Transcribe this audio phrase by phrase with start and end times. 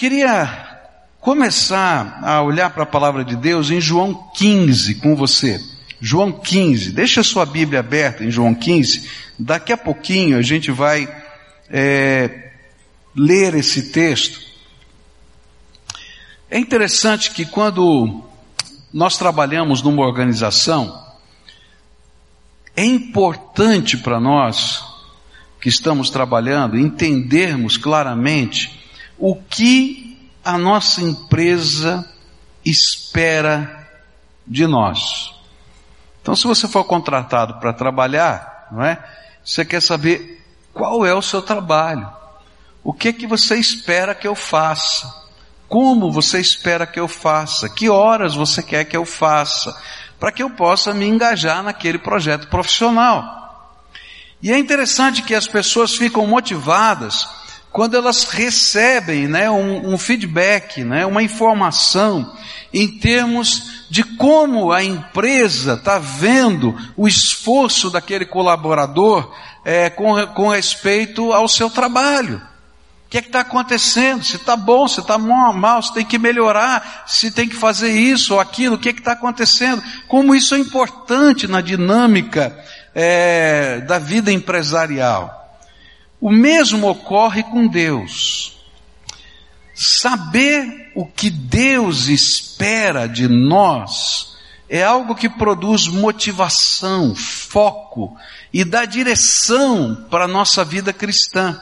[0.00, 0.80] Queria
[1.20, 5.62] começar a olhar para a palavra de Deus em João 15 com você.
[6.00, 9.06] João 15, deixa a sua Bíblia aberta em João 15.
[9.38, 11.06] Daqui a pouquinho a gente vai
[11.68, 12.52] é,
[13.14, 14.40] ler esse texto.
[16.50, 18.24] É interessante que quando
[18.90, 20.98] nós trabalhamos numa organização,
[22.74, 24.82] é importante para nós
[25.60, 28.79] que estamos trabalhando entendermos claramente
[29.20, 32.10] o que a nossa empresa
[32.64, 33.88] espera
[34.46, 35.34] de nós.
[36.22, 38.98] Então, se você for contratado para trabalhar, não é?
[39.44, 42.10] Você quer saber qual é o seu trabalho?
[42.82, 45.14] O que é que você espera que eu faça?
[45.68, 47.68] Como você espera que eu faça?
[47.68, 49.76] Que horas você quer que eu faça?
[50.18, 53.38] Para que eu possa me engajar naquele projeto profissional.
[54.42, 57.28] E é interessante que as pessoas ficam motivadas
[57.72, 62.36] quando elas recebem né, um, um feedback, né, uma informação
[62.72, 69.32] em termos de como a empresa está vendo o esforço daquele colaborador
[69.64, 72.42] é, com, com respeito ao seu trabalho.
[73.06, 74.22] O que é que está acontecendo?
[74.24, 78.34] Se está bom, se está mal, se tem que melhorar, se tem que fazer isso
[78.34, 79.82] ou aquilo, o que é está acontecendo?
[80.06, 82.56] Como isso é importante na dinâmica
[82.94, 85.39] é, da vida empresarial.
[86.20, 88.58] O mesmo ocorre com Deus.
[89.74, 94.36] Saber o que Deus espera de nós
[94.68, 98.16] é algo que produz motivação, foco
[98.52, 101.60] e dá direção para a nossa vida cristã.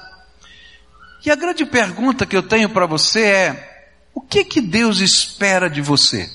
[1.25, 5.71] E a grande pergunta que eu tenho para você é: o que que Deus espera
[5.71, 6.31] de você?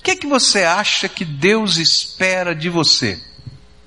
[0.00, 3.20] O que que você acha que Deus espera de você?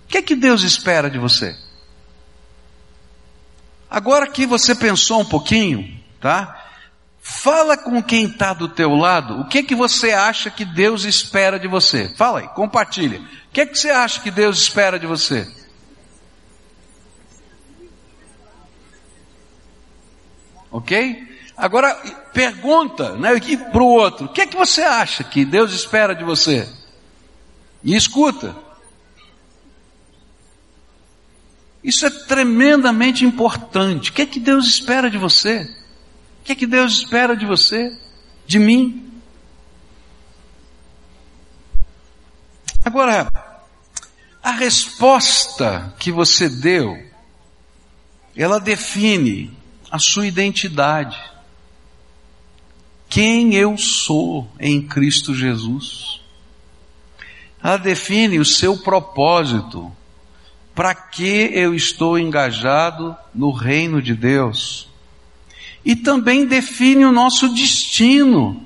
[0.06, 1.56] O que que Deus espera de você?
[3.90, 6.68] Agora que você pensou um pouquinho, tá?
[7.22, 11.59] Fala com quem está do teu lado, o que que você acha que Deus espera
[11.59, 12.14] de você?
[12.16, 13.20] Fala aí, compartilha.
[13.20, 15.52] O que que você acha que Deus espera de você?
[20.72, 21.28] Ok?
[21.58, 21.94] Agora
[22.33, 23.32] pergunta, né,
[23.72, 26.70] para o outro, o que que você acha que Deus espera de você?
[27.83, 28.55] E escuta.
[31.84, 34.10] Isso é tremendamente importante.
[34.10, 35.62] O que é que Deus espera de você?
[36.42, 37.98] O que é que Deus espera de você?
[38.45, 39.10] De mim?
[42.84, 43.30] Agora,
[44.42, 46.98] a resposta que você deu,
[48.36, 49.56] ela define
[49.92, 51.17] a sua identidade.
[53.10, 56.22] Quem eu sou em Cristo Jesus.
[57.61, 59.92] Ela define o seu propósito
[60.80, 64.88] para que eu estou engajado no reino de Deus.
[65.84, 68.66] E também define o nosso destino,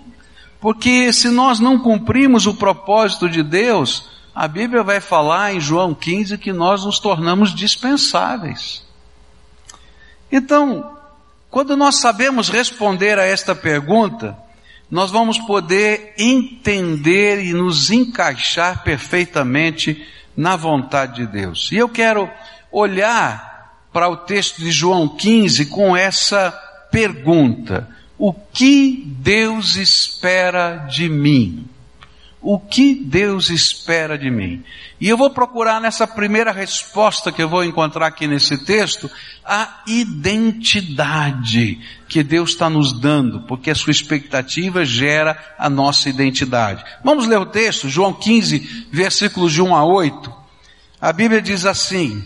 [0.61, 5.95] porque se nós não cumprimos o propósito de Deus, a Bíblia vai falar em João
[5.95, 8.85] 15 que nós nos tornamos dispensáveis.
[10.31, 10.95] Então,
[11.49, 14.37] quando nós sabemos responder a esta pergunta,
[14.87, 21.69] nós vamos poder entender e nos encaixar perfeitamente na vontade de Deus.
[21.71, 22.29] E eu quero
[22.71, 23.53] olhar
[23.91, 26.51] para o texto de João 15 com essa
[26.91, 31.67] pergunta: O que Deus espera de mim?
[32.43, 34.61] O que Deus espera de mim?
[34.99, 39.09] E eu vou procurar nessa primeira resposta que eu vou encontrar aqui nesse texto,
[39.45, 46.83] a identidade que Deus está nos dando, porque a sua expectativa gera a nossa identidade.
[47.01, 50.33] Vamos ler o texto, João 15, versículos de 1 a 8.
[50.99, 52.25] A Bíblia diz assim,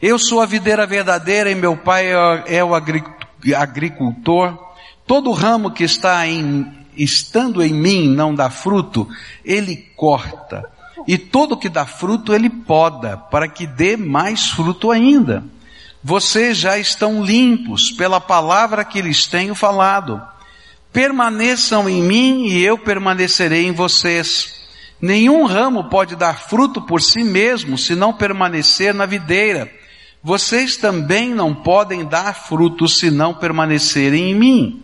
[0.00, 2.06] eu sou a videira verdadeira e meu pai
[2.46, 4.58] é o agricultor.
[5.06, 9.08] Todo ramo que está em estando em mim não dá fruto,
[9.44, 10.68] ele corta.
[11.06, 15.44] E todo que dá fruto ele poda, para que dê mais fruto ainda.
[16.02, 20.20] Vocês já estão limpos pela palavra que lhes tenho falado.
[20.92, 24.52] Permaneçam em mim e eu permanecerei em vocês.
[25.00, 29.70] Nenhum ramo pode dar fruto por si mesmo se não permanecer na videira.
[30.22, 34.83] Vocês também não podem dar fruto se não permanecerem em mim.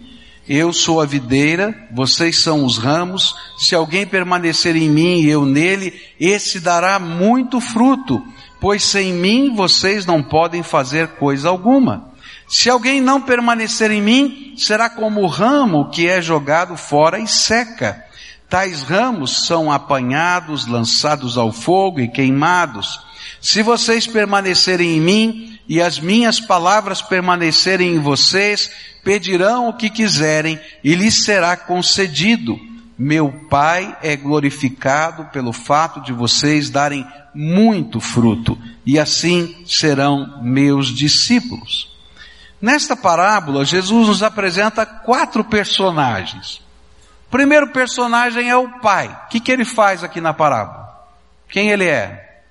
[0.52, 3.36] Eu sou a videira, vocês são os ramos.
[3.56, 8.20] Se alguém permanecer em mim e eu nele, esse dará muito fruto,
[8.60, 12.10] pois sem mim vocês não podem fazer coisa alguma.
[12.48, 17.28] Se alguém não permanecer em mim, será como o ramo que é jogado fora e
[17.28, 18.04] seca.
[18.48, 22.98] Tais ramos são apanhados, lançados ao fogo e queimados.
[23.40, 28.68] Se vocês permanecerem em mim e as minhas palavras permanecerem em vocês,
[29.02, 32.58] pedirão o que quiserem e lhes será concedido.
[32.98, 40.88] Meu Pai é glorificado pelo fato de vocês darem muito fruto, e assim serão meus
[40.88, 41.96] discípulos.
[42.60, 46.60] Nesta parábola, Jesus nos apresenta quatro personagens.
[47.26, 49.08] O primeiro personagem é o pai.
[49.26, 50.90] O que, que ele faz aqui na parábola?
[51.48, 52.42] Quem ele é?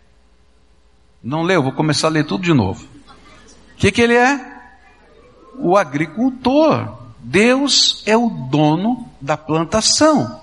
[1.22, 1.62] Não leu?
[1.62, 2.86] Vou começar a ler tudo de novo.
[2.86, 4.59] O que, que ele é?
[5.60, 6.98] O agricultor.
[7.22, 10.42] Deus é o dono da plantação.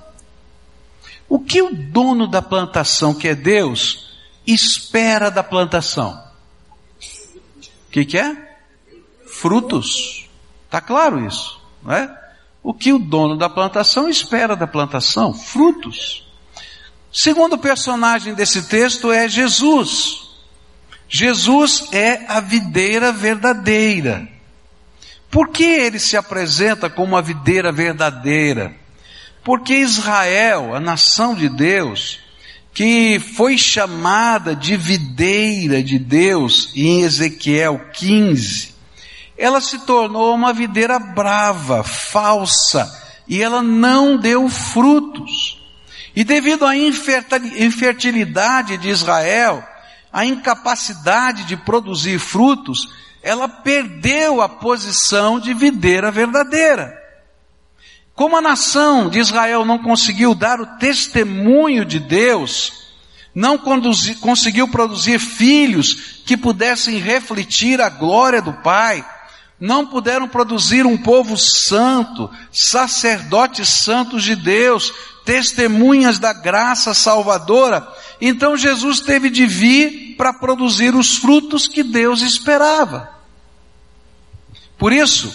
[1.29, 4.15] O que o dono da plantação, que é Deus,
[4.47, 6.23] espera da plantação?
[7.89, 8.47] O que, que é?
[9.37, 10.29] frutos.
[10.65, 12.23] Está claro isso, não é?
[12.63, 15.33] O que o dono da plantação espera da plantação?
[15.33, 16.27] Frutos.
[17.13, 20.27] Segundo personagem desse texto é Jesus.
[21.09, 24.29] Jesus é a videira verdadeira.
[25.31, 28.75] Por que ele se apresenta como a videira verdadeira?
[29.45, 32.21] Porque Israel, a nação de Deus,
[32.73, 38.75] que foi chamada de videira de Deus em Ezequiel 15,
[39.39, 42.91] ela se tornou uma videira brava, falsa,
[43.29, 45.63] e ela não deu frutos.
[46.15, 49.63] E devido à infertilidade de Israel,
[50.13, 52.89] à incapacidade de produzir frutos,
[53.27, 56.97] ela perdeu a posição de videira verdadeira.
[58.15, 62.87] Como a nação de Israel não conseguiu dar o testemunho de Deus,
[63.35, 63.59] não
[64.21, 69.05] conseguiu produzir filhos que pudessem refletir a glória do Pai,
[69.59, 74.93] não puderam produzir um povo santo, sacerdotes santos de Deus,
[75.25, 77.87] testemunhas da graça salvadora.
[78.21, 83.16] Então Jesus teve de vir para produzir os frutos que Deus esperava.
[84.79, 85.33] Por isso,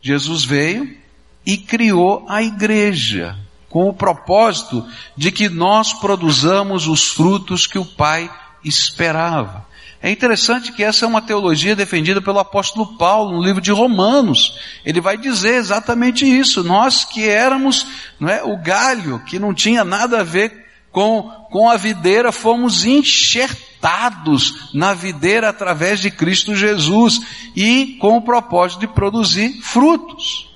[0.00, 0.96] Jesus veio
[1.44, 3.36] e criou a igreja,
[3.68, 4.86] com o propósito
[5.16, 8.30] de que nós produzamos os frutos que o Pai
[8.64, 9.66] esperava.
[10.02, 14.58] É interessante que essa é uma teologia defendida pelo apóstolo Paulo no livro de Romanos.
[14.84, 16.64] Ele vai dizer exatamente isso.
[16.64, 17.86] Nós que éramos
[18.22, 20.61] é, o galho, que não tinha nada a ver
[20.92, 27.20] com, com a videira, fomos enxertados na videira através de Cristo Jesus
[27.56, 30.50] e com o propósito de produzir frutos.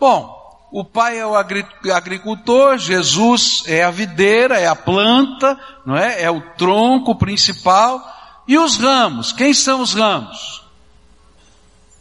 [0.00, 0.42] Bom,
[0.72, 6.22] o pai é o agricultor, Jesus é a videira, é a planta, não é?
[6.22, 8.02] É o tronco principal.
[8.48, 9.30] E os ramos?
[9.30, 10.64] Quem são os ramos?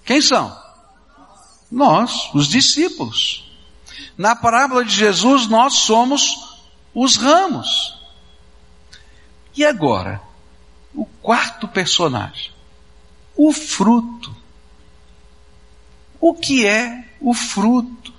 [0.04, 0.58] Quem são?
[1.72, 3.44] Nós, os discípulos.
[4.18, 6.53] Na parábola de Jesus, nós somos
[6.94, 7.98] os ramos.
[9.56, 10.22] E agora,
[10.94, 12.52] o quarto personagem,
[13.36, 14.36] o fruto.
[16.20, 18.14] O que é o fruto?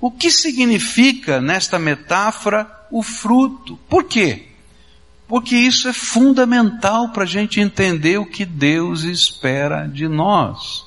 [0.00, 3.76] O que significa nesta metáfora o fruto?
[3.88, 4.48] Por quê?
[5.28, 10.84] Porque isso é fundamental para a gente entender o que Deus espera de nós.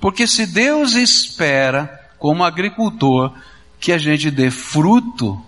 [0.00, 3.32] Porque se Deus espera, como agricultor,
[3.78, 5.44] que a gente dê fruto,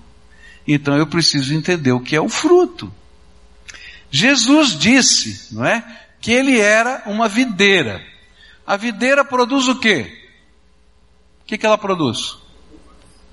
[0.66, 2.92] então eu preciso entender o que é o fruto.
[4.10, 5.84] Jesus disse, não é?
[6.20, 8.00] Que ele era uma videira.
[8.66, 10.28] A videira produz o quê?
[11.42, 12.38] O que, que ela produz?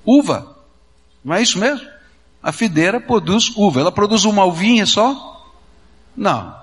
[0.04, 0.58] Uva.
[1.24, 1.86] Não é isso mesmo?
[2.42, 3.80] A fideira produz uva.
[3.80, 5.50] Ela produz uma uvinha só?
[6.16, 6.54] Não.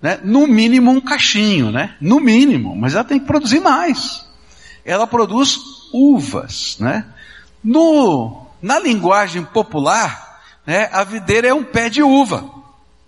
[0.00, 0.20] Né?
[0.22, 1.96] No mínimo um cachinho, né?
[2.00, 4.28] No mínimo, mas ela tem que produzir mais.
[4.84, 5.58] Ela produz
[5.92, 7.06] uvas, né?
[7.62, 12.50] No, na linguagem popular, né, a videira é um pé de uva.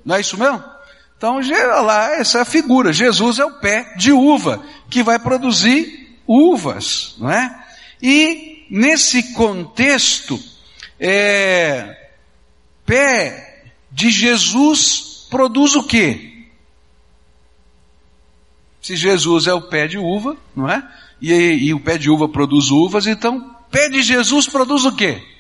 [0.05, 0.63] Não é isso mesmo?
[1.17, 1.41] Então,
[1.83, 2.93] lá, essa é a figura.
[2.93, 7.65] Jesus é o pé de uva, que vai produzir uvas, não é?
[8.03, 10.39] E, nesse contexto,
[11.01, 12.11] é,
[12.85, 16.49] pé de Jesus produz o quê?
[18.83, 20.87] Se Jesus é o pé de uva, não é?
[21.19, 25.36] E, e o pé de uva produz uvas, então pé de Jesus produz o quê?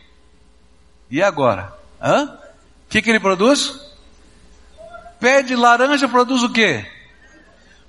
[1.10, 1.72] E agora?
[2.02, 2.24] Hã?
[2.24, 3.80] O que, que ele produz?
[5.20, 6.86] Pé de laranja produz o quê?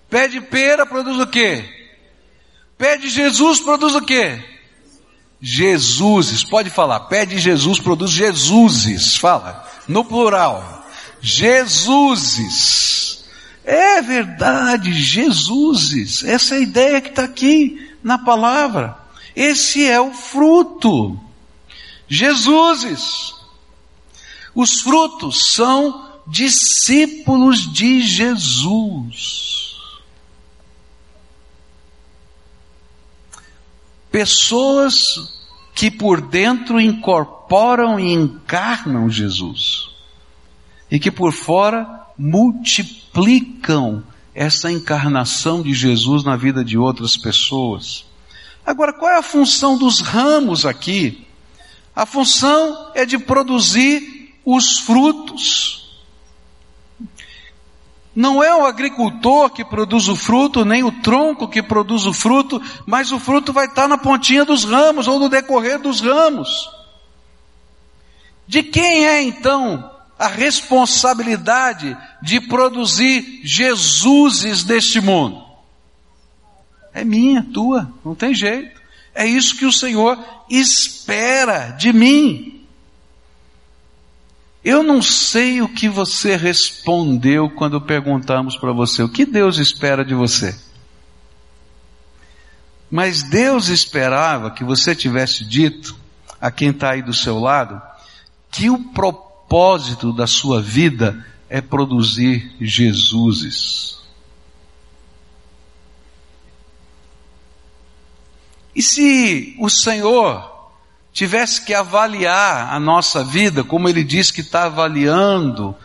[0.10, 1.64] Pé de pera produz o quê?
[2.78, 4.44] Pé de Jesus produz o quê?
[5.42, 10.86] Jesuses, pode falar, pede Jesus, produz Jesuses, fala, no plural.
[11.22, 13.26] Jesuses.
[13.64, 16.24] É verdade, Jesuses.
[16.24, 18.98] Essa é a ideia que está aqui na palavra.
[19.36, 21.20] Esse é o fruto.
[22.08, 23.36] Jesuses.
[24.56, 29.48] Os frutos são discípulos de Jesus.
[34.18, 35.32] pessoas
[35.76, 39.92] que por dentro incorporam e encarnam Jesus
[40.90, 48.06] e que por fora multiplicam essa encarnação de Jesus na vida de outras pessoas.
[48.66, 51.27] Agora, qual é a função dos ramos aqui?
[51.98, 56.00] A função é de produzir os frutos.
[58.16, 62.62] Não é o agricultor que produz o fruto, nem o tronco que produz o fruto,
[62.86, 66.70] mas o fruto vai estar na pontinha dos ramos ou no decorrer dos ramos.
[68.46, 75.44] De quem é então a responsabilidade de produzir Jesuses deste mundo?
[76.94, 78.78] É minha, tua, não tem jeito.
[79.18, 80.16] É isso que o Senhor
[80.48, 82.64] espera de mim.
[84.64, 90.06] Eu não sei o que você respondeu quando perguntamos para você o que Deus espera
[90.06, 90.56] de você.
[92.92, 95.98] Mas Deus esperava que você tivesse dito
[96.40, 97.82] a quem está aí do seu lado
[98.52, 103.98] que o propósito da sua vida é produzir Jesuses.
[108.78, 110.70] E se o Senhor
[111.12, 115.76] tivesse que avaliar a nossa vida, como ele diz que está avaliando,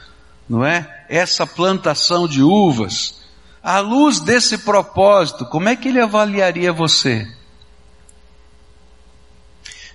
[0.46, 1.06] não é?
[1.08, 3.22] Essa plantação de uvas,
[3.62, 7.26] à luz desse propósito, como é que ele avaliaria você?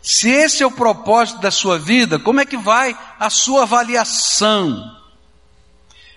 [0.01, 4.97] Se esse é o propósito da sua vida, como é que vai a sua avaliação?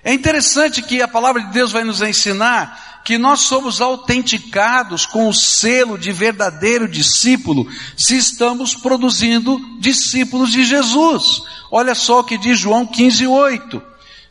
[0.02, 5.28] É interessante que a palavra de Deus vai nos ensinar que nós somos autenticados com
[5.28, 7.66] o selo de verdadeiro discípulo
[7.96, 11.42] se estamos produzindo discípulos de Jesus.
[11.70, 13.82] Olha só o que diz João 15:8.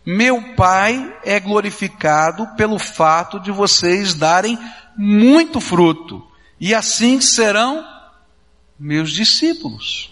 [0.06, 4.58] Meu Pai é glorificado pelo fato de vocês darem
[4.98, 6.26] muito fruto,
[6.60, 7.86] e assim serão
[8.80, 10.12] meus discípulos.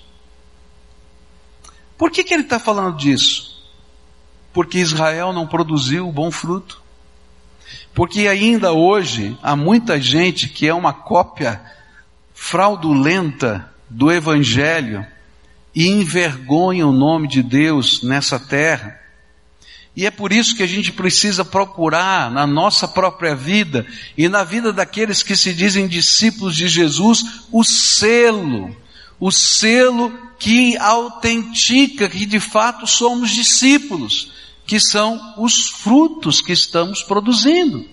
[1.98, 3.57] Por que, que ele está falando disso?
[4.58, 6.82] Porque Israel não produziu bom fruto.
[7.94, 11.62] Porque ainda hoje há muita gente que é uma cópia
[12.34, 15.06] fraudulenta do Evangelho
[15.76, 19.00] e envergonha o nome de Deus nessa terra.
[19.96, 23.86] E é por isso que a gente precisa procurar na nossa própria vida
[24.18, 28.76] e na vida daqueles que se dizem discípulos de Jesus o selo,
[29.20, 34.36] o selo que autentica que de fato somos discípulos
[34.68, 37.88] que são os frutos que estamos produzindo.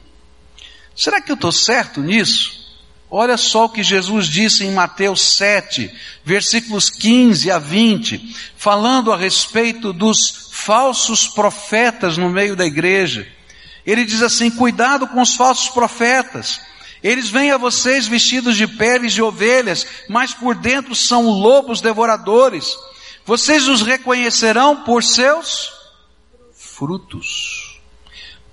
[0.95, 2.65] Será que eu estou certo nisso?
[3.09, 5.89] Olha só o que Jesus disse em Mateus 7,
[6.25, 13.25] versículos 15 a 20, falando a respeito dos falsos profetas no meio da igreja.
[13.87, 16.61] Ele diz assim: cuidado com os falsos profetas.
[17.05, 22.75] Eles vêm a vocês vestidos de peles de ovelhas, mas por dentro são lobos devoradores.
[23.25, 25.84] Vocês os reconhecerão por seus
[26.77, 27.81] frutos.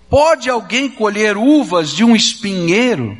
[0.09, 3.17] Pode alguém colher uvas de um espinheiro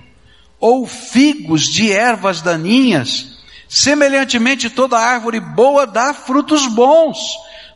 [0.60, 3.40] ou figos de ervas daninhas?
[3.68, 7.18] Semelhantemente, toda árvore boa dá frutos bons,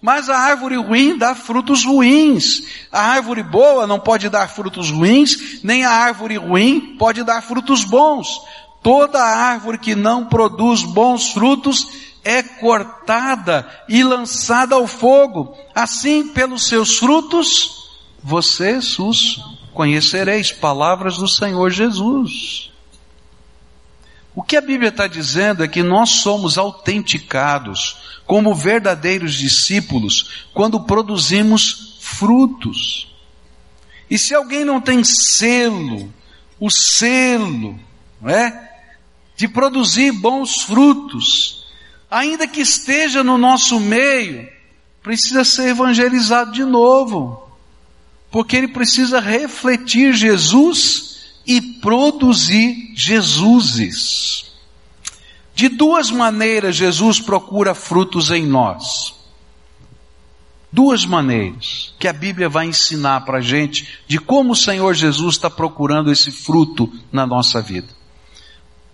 [0.02, 2.64] mas a árvore ruim dá frutos ruins.
[2.92, 7.84] A árvore boa não pode dar frutos ruins, nem a árvore ruim pode dar frutos
[7.84, 8.40] bons.
[8.84, 11.88] Toda árvore que não produz bons frutos
[12.26, 15.56] é cortada e lançada ao fogo.
[15.76, 17.88] Assim, pelos seus frutos,
[18.22, 19.40] vocês os
[19.72, 20.52] conhecereis.
[20.52, 22.72] Palavras do Senhor Jesus.
[24.34, 30.82] O que a Bíblia está dizendo é que nós somos autenticados como verdadeiros discípulos quando
[30.82, 33.08] produzimos frutos.
[34.10, 36.12] E se alguém não tem selo,
[36.60, 37.80] o selo,
[38.20, 38.72] não é?
[39.36, 41.65] De produzir bons frutos,
[42.10, 44.50] ainda que esteja no nosso meio,
[45.02, 47.50] precisa ser evangelizado de novo,
[48.32, 54.52] porque ele precisa refletir Jesus e produzir Jesuses.
[55.54, 59.14] De duas maneiras Jesus procura frutos em nós.
[60.72, 65.36] Duas maneiras que a Bíblia vai ensinar para a gente de como o Senhor Jesus
[65.36, 67.88] está procurando esse fruto na nossa vida.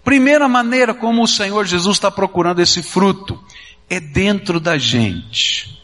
[0.03, 3.39] Primeira maneira como o Senhor Jesus está procurando esse fruto
[3.89, 5.79] é dentro da gente.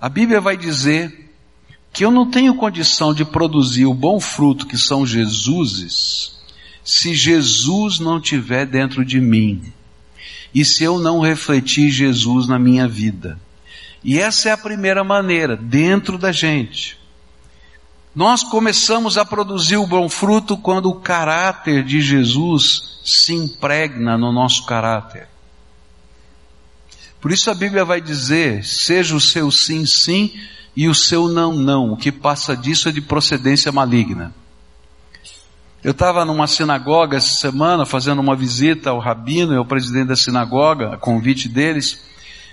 [0.00, 1.34] A Bíblia vai dizer
[1.92, 6.38] que eu não tenho condição de produzir o bom fruto que são Jesuses,
[6.84, 9.72] se Jesus não tiver dentro de mim.
[10.54, 13.38] E se eu não refletir Jesus na minha vida.
[14.02, 16.99] E essa é a primeira maneira, dentro da gente.
[18.20, 24.30] Nós começamos a produzir o bom fruto quando o caráter de Jesus se impregna no
[24.30, 25.26] nosso caráter.
[27.18, 30.38] Por isso a Bíblia vai dizer: seja o seu sim, sim
[30.76, 31.92] e o seu não, não.
[31.92, 34.34] O que passa disso é de procedência maligna.
[35.82, 40.16] Eu estava numa sinagoga essa semana fazendo uma visita ao rabino e ao presidente da
[40.16, 42.04] sinagoga, a convite deles,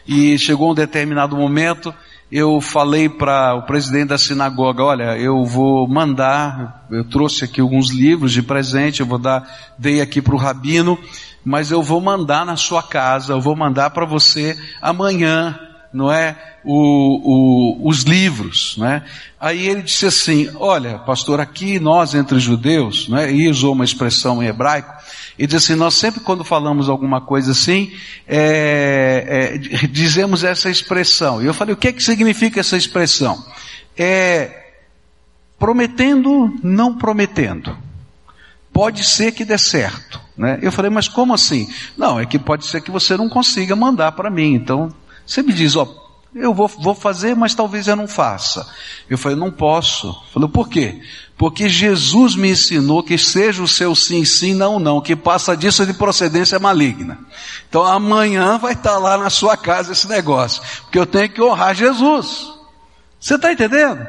[0.08, 1.94] e chegou um determinado momento,
[2.32, 7.90] eu falei para o presidente da sinagoga, olha, eu vou mandar, eu trouxe aqui alguns
[7.90, 11.00] livros de presente, eu vou dar, dei aqui para o rabino,
[11.44, 15.58] mas eu vou mandar na sua casa, eu vou mandar para você amanhã,
[15.94, 16.36] não é?
[16.64, 19.04] O, o, os livros, né?
[19.40, 23.32] Aí ele disse assim, olha, pastor, aqui nós entre judeus, né?
[23.32, 24.94] E usou uma expressão em hebraico,
[25.38, 27.92] ele disse assim, nós sempre quando falamos alguma coisa assim,
[28.28, 31.42] é, é, dizemos essa expressão.
[31.42, 33.46] E eu falei, o que é que significa essa expressão?
[33.96, 34.72] É,
[35.60, 37.78] prometendo, não prometendo.
[38.74, 40.20] Pode ser que dê certo.
[40.38, 40.60] Né?
[40.62, 41.68] Eu falei, mas como assim?
[41.98, 44.54] Não, é que pode ser que você não consiga mandar para mim.
[44.54, 44.94] Então,
[45.28, 45.86] você me diz, ó,
[46.34, 48.66] eu vou, vou fazer, mas talvez eu não faça.
[49.10, 50.16] Eu falei, não posso.
[50.34, 51.02] Falei, por quê?
[51.38, 55.86] Porque Jesus me ensinou que seja o seu sim, sim, não, não, que passa disso
[55.86, 57.20] de procedência maligna.
[57.68, 60.64] Então amanhã vai estar lá na sua casa esse negócio.
[60.84, 62.54] Porque eu tenho que honrar Jesus.
[63.20, 64.08] Você está entendendo?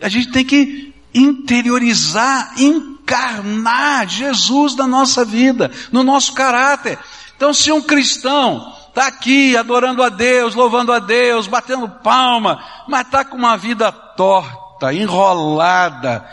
[0.00, 6.98] A gente tem que interiorizar, encarnar Jesus na nossa vida, no nosso caráter.
[7.36, 13.04] Então se um cristão está aqui adorando a Deus, louvando a Deus, batendo palma, mas
[13.04, 16.26] está com uma vida torta, enrolada.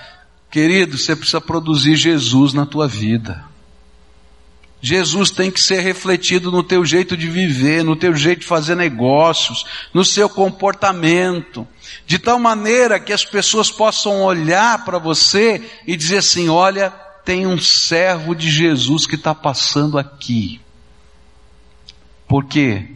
[0.49, 3.43] Querido, você precisa produzir Jesus na tua vida.
[4.81, 8.75] Jesus tem que ser refletido no teu jeito de viver, no teu jeito de fazer
[8.75, 11.67] negócios, no seu comportamento,
[12.05, 16.91] de tal maneira que as pessoas possam olhar para você e dizer assim: olha,
[17.25, 20.62] tem um servo de Jesus que está passando aqui.
[22.33, 22.87] Por quê?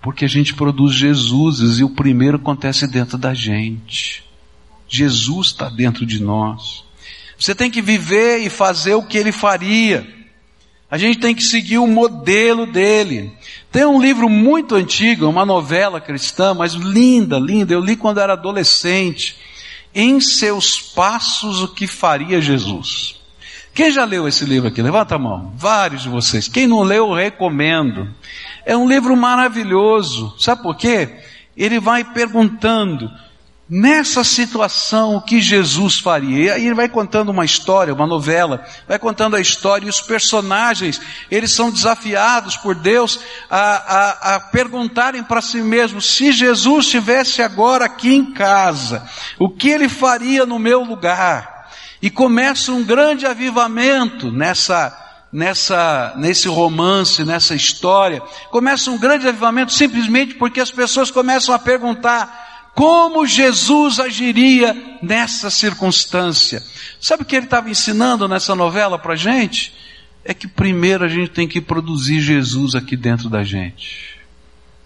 [0.00, 4.24] Porque a gente produz Jesus e o primeiro acontece dentro da gente.
[4.88, 6.82] Jesus está dentro de nós.
[7.38, 10.08] Você tem que viver e fazer o que ele faria.
[10.90, 13.30] A gente tem que seguir o modelo dele.
[13.70, 17.74] Tem um livro muito antigo, uma novela cristã, mas linda, linda.
[17.74, 19.36] Eu li quando era adolescente.
[19.94, 23.19] Em seus passos, o que faria Jesus?
[23.74, 24.82] Quem já leu esse livro aqui?
[24.82, 25.52] Levanta a mão.
[25.56, 26.48] Vários de vocês.
[26.48, 28.08] Quem não leu, eu recomendo.
[28.64, 30.34] É um livro maravilhoso.
[30.38, 31.18] Sabe por quê?
[31.56, 33.10] Ele vai perguntando,
[33.70, 36.44] nessa situação, o que Jesus faria?
[36.44, 40.00] E aí ele vai contando uma história, uma novela, vai contando a história e os
[40.00, 46.86] personagens, eles são desafiados por Deus a, a, a perguntarem para si mesmos, se Jesus
[46.86, 51.59] estivesse agora aqui em casa, o que ele faria no meu lugar?
[52.02, 54.96] E começa um grande avivamento nessa,
[55.32, 58.20] nessa, nesse romance, nessa história.
[58.50, 65.50] Começa um grande avivamento simplesmente porque as pessoas começam a perguntar como Jesus agiria nessa
[65.50, 66.62] circunstância.
[67.00, 69.74] Sabe o que ele estava ensinando nessa novela para gente?
[70.24, 74.18] É que primeiro a gente tem que produzir Jesus aqui dentro da gente.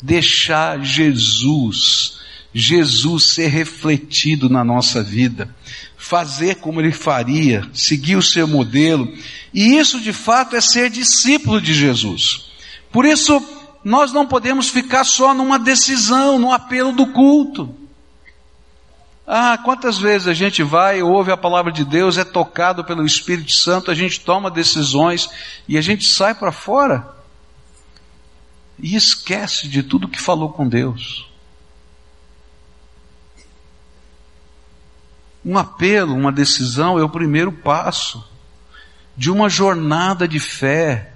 [0.03, 2.21] Deixar Jesus,
[2.55, 5.53] Jesus ser refletido na nossa vida
[6.05, 9.11] fazer como ele faria, seguir o seu modelo.
[9.55, 12.51] E isso de fato é ser discípulo de Jesus.
[12.93, 13.43] Por isso,
[13.83, 17.75] nós não podemos ficar só numa decisão, no apelo do culto.
[19.27, 23.53] Ah, quantas vezes a gente vai, ouve a palavra de Deus, é tocado pelo Espírito
[23.53, 25.31] Santo, a gente toma decisões
[25.67, 27.09] e a gente sai para fora
[28.79, 31.27] e esquece de tudo que falou com Deus.
[35.45, 38.25] Um apelo, uma decisão é o primeiro passo
[39.17, 41.13] de uma jornada de fé,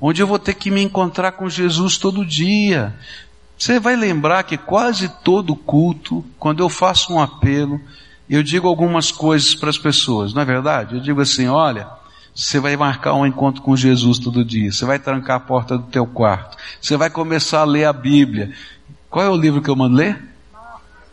[0.00, 2.94] onde eu vou ter que me encontrar com Jesus todo dia.
[3.56, 7.80] Você vai lembrar que quase todo culto, quando eu faço um apelo,
[8.28, 10.96] eu digo algumas coisas para as pessoas, não é verdade?
[10.96, 11.88] Eu digo assim, olha,
[12.34, 15.84] você vai marcar um encontro com Jesus todo dia, você vai trancar a porta do
[15.84, 18.52] teu quarto, você vai começar a ler a Bíblia.
[19.10, 20.22] Qual é o livro que eu mando ler?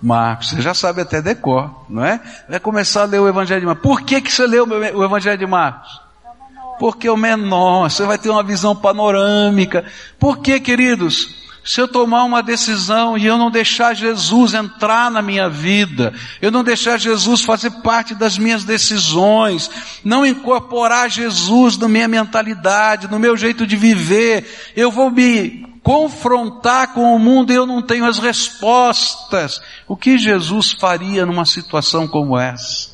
[0.06, 2.22] Marcos, você já sabe até decor, não é?
[2.48, 3.82] Vai começar a ler o Evangelho de Marcos.
[3.82, 6.00] Por que, que você leu o Evangelho de Marcos?
[6.78, 9.84] Porque é o menor, você vai ter uma visão panorâmica.
[10.20, 11.44] Por que, queridos?
[11.64, 16.52] Se eu tomar uma decisão e eu não deixar Jesus entrar na minha vida, eu
[16.52, 19.72] não deixar Jesus fazer parte das minhas decisões,
[20.04, 26.96] não incorporar Jesus na minha mentalidade, no meu jeito de viver, eu vou me confrontar
[26.96, 29.62] com o mundo e eu não tenho as respostas.
[29.88, 32.90] O que Jesus faria numa situação como essa?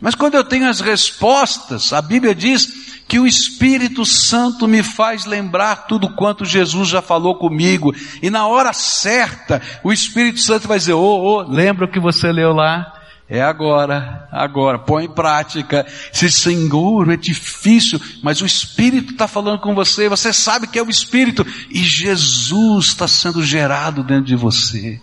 [0.00, 5.26] Mas quando eu tenho as respostas, a Bíblia diz que o Espírito Santo me faz
[5.26, 7.94] lembrar tudo quanto Jesus já falou comigo.
[8.22, 12.00] E na hora certa, o Espírito Santo vai dizer, ô, oh, oh, lembra o que
[12.00, 12.95] você leu lá?
[13.28, 15.84] É agora, agora, põe em prática.
[16.12, 20.82] Se Senhor, é difícil, mas o Espírito está falando com você, você sabe que é
[20.82, 25.00] o Espírito, e Jesus está sendo gerado dentro de você.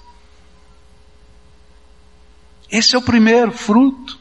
[2.71, 4.17] Esse é o primeiro fruto.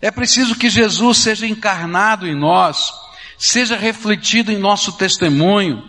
[0.00, 2.92] É preciso que Jesus seja encarnado em nós,
[3.36, 5.84] seja refletido em nosso testemunho.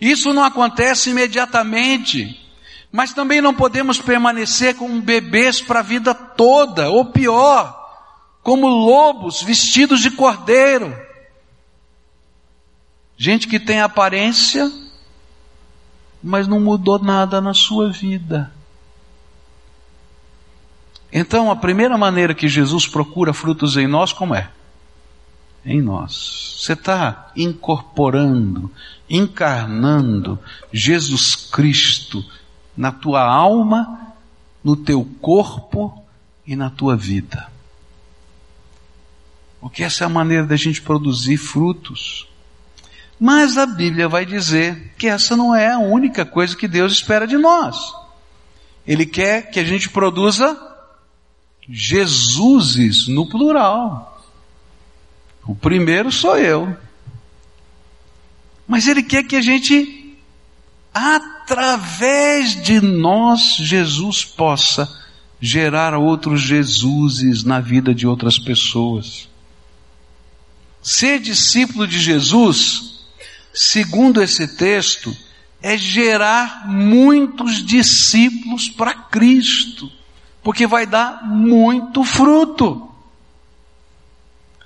[0.00, 2.40] Isso não acontece imediatamente,
[2.92, 7.76] mas também não podemos permanecer como bebês para a vida toda, ou pior,
[8.42, 10.96] como lobos vestidos de cordeiro.
[13.16, 14.70] Gente que tem aparência,
[16.22, 18.52] mas não mudou nada na sua vida.
[21.12, 24.50] Então, a primeira maneira que Jesus procura frutos em nós, como é?
[25.64, 26.56] Em nós.
[26.60, 28.70] Você está incorporando,
[29.08, 30.38] encarnando
[30.72, 32.24] Jesus Cristo
[32.80, 34.14] na tua alma,
[34.64, 36.02] no teu corpo
[36.46, 37.52] e na tua vida.
[39.60, 42.26] Porque essa é a maneira da gente produzir frutos.
[43.20, 47.26] Mas a Bíblia vai dizer que essa não é a única coisa que Deus espera
[47.26, 47.76] de nós.
[48.86, 50.58] Ele quer que a gente produza
[51.68, 54.24] Jesuses no plural.
[55.46, 56.74] O primeiro sou eu.
[58.66, 60.16] Mas ele quer que a gente,
[61.50, 64.88] através de nós, Jesus possa
[65.40, 69.28] gerar outros Jesuses na vida de outras pessoas.
[70.80, 73.00] Ser discípulo de Jesus,
[73.52, 75.14] segundo esse texto,
[75.60, 79.90] é gerar muitos discípulos para Cristo
[80.42, 82.88] porque vai dar muito fruto.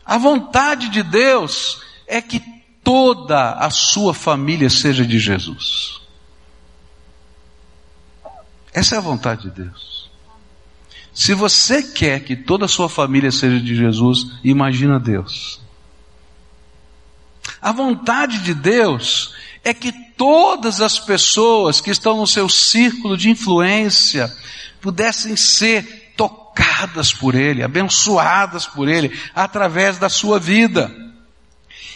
[0.05, 2.40] A vontade de Deus é que
[2.85, 6.04] toda a sua família seja de Jesus.
[8.75, 10.11] Essa é a vontade de Deus.
[11.15, 15.61] Se você quer que toda a sua família seja de Jesus, imagina Deus.
[17.63, 19.33] A vontade de Deus
[19.63, 24.31] é que todas as pessoas que estão no seu círculo de influência,
[24.81, 30.95] pudessem ser tocadas por Ele, abençoadas por Ele, através da sua vida.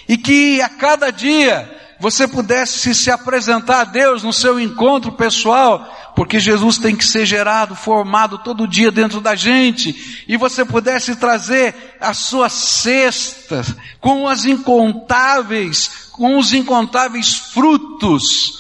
[0.09, 6.13] E que a cada dia você pudesse se apresentar a Deus no seu encontro pessoal,
[6.15, 11.17] porque Jesus tem que ser gerado, formado todo dia dentro da gente, e você pudesse
[11.17, 13.65] trazer a sua cesta
[14.01, 18.59] com as incontáveis, com os incontáveis frutos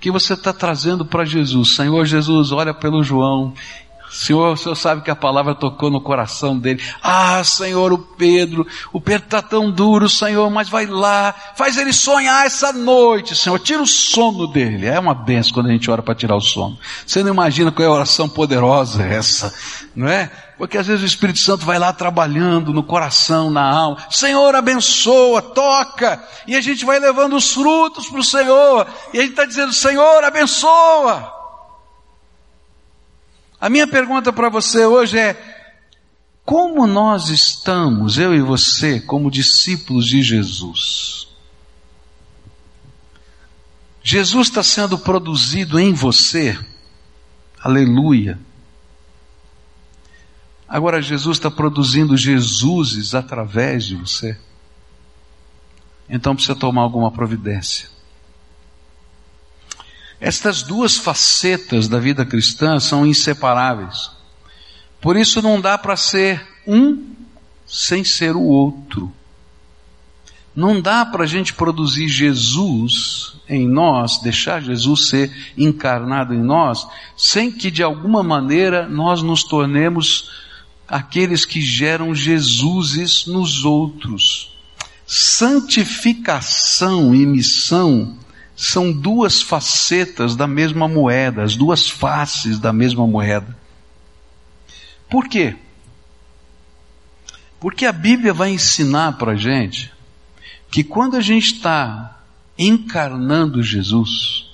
[0.00, 1.76] que você está trazendo para Jesus.
[1.76, 3.54] Senhor Jesus, olha pelo João.
[4.12, 6.82] Senhor, o Senhor sabe que a palavra tocou no coração dele.
[7.02, 11.94] Ah, Senhor, o Pedro, o Pedro está tão duro, Senhor, mas vai lá, faz ele
[11.94, 14.86] sonhar essa noite, Senhor, tira o sono dele.
[14.86, 16.78] É uma benção quando a gente ora para tirar o sono.
[17.06, 19.52] Você não imagina qual é a oração poderosa essa,
[19.96, 20.30] não é?
[20.58, 23.96] Porque às vezes o Espírito Santo vai lá trabalhando no coração, na alma.
[24.10, 26.22] Senhor, abençoa, toca.
[26.46, 28.86] E a gente vai levando os frutos para o Senhor.
[29.12, 31.41] E a gente está dizendo, Senhor, abençoa.
[33.62, 35.40] A minha pergunta para você hoje é,
[36.44, 41.28] como nós estamos, eu e você, como discípulos de Jesus?
[44.02, 46.58] Jesus está sendo produzido em você.
[47.60, 48.36] Aleluia.
[50.68, 54.36] Agora Jesus está produzindo Jesuses através de você.
[56.08, 57.88] Então precisa tomar alguma providência.
[60.22, 64.08] Estas duas facetas da vida cristã são inseparáveis.
[65.00, 67.10] Por isso não dá para ser um
[67.66, 69.12] sem ser o outro.
[70.54, 76.86] Não dá para a gente produzir Jesus em nós, deixar Jesus ser encarnado em nós,
[77.16, 80.30] sem que de alguma maneira nós nos tornemos
[80.86, 84.56] aqueles que geram Jesuses nos outros.
[85.04, 88.21] Santificação e missão
[88.62, 93.58] são duas facetas da mesma moeda, as duas faces da mesma moeda.
[95.10, 95.56] Por quê?
[97.58, 99.92] Porque a Bíblia vai ensinar para a gente
[100.70, 102.22] que quando a gente está
[102.56, 104.48] encarnando Jesus,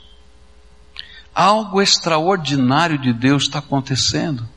[1.35, 4.49] algo extraordinário de Deus está acontecendo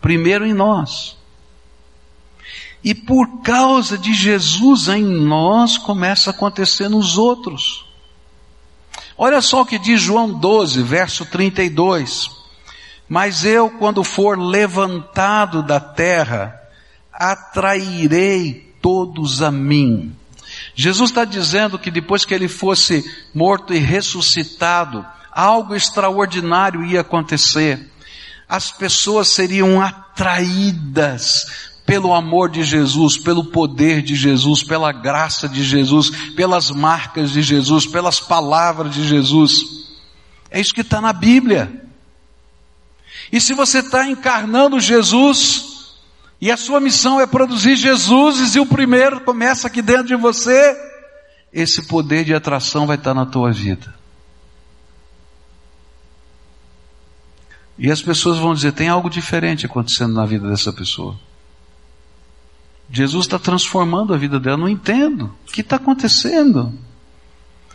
[0.00, 1.16] primeiro em nós.
[2.84, 7.89] E por causa de Jesus em nós, começa a acontecer nos outros.
[9.22, 12.30] Olha só o que diz João 12, verso 32.
[13.06, 16.58] Mas eu, quando for levantado da terra,
[17.12, 20.16] atrairei todos a mim.
[20.74, 23.04] Jesus está dizendo que depois que ele fosse
[23.34, 27.90] morto e ressuscitado, algo extraordinário ia acontecer.
[28.48, 31.44] As pessoas seriam atraídas
[31.90, 37.42] pelo amor de Jesus, pelo poder de Jesus, pela graça de Jesus, pelas marcas de
[37.42, 39.88] Jesus, pelas palavras de Jesus.
[40.52, 41.84] É isso que está na Bíblia.
[43.32, 45.96] E se você está encarnando Jesus,
[46.40, 50.76] e a sua missão é produzir Jesus, e o primeiro começa aqui dentro de você,
[51.52, 53.92] esse poder de atração vai estar na tua vida.
[57.76, 61.18] E as pessoas vão dizer: tem algo diferente acontecendo na vida dessa pessoa.
[62.90, 65.34] Jesus está transformando a vida dela, não entendo.
[65.48, 66.76] O que está acontecendo?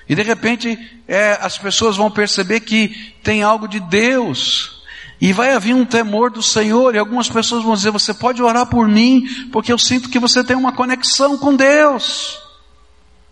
[0.07, 4.83] E de repente é, as pessoas vão perceber que tem algo de Deus.
[5.19, 8.65] E vai haver um temor do Senhor, e algumas pessoas vão dizer: Você pode orar
[8.65, 12.37] por mim, porque eu sinto que você tem uma conexão com Deus.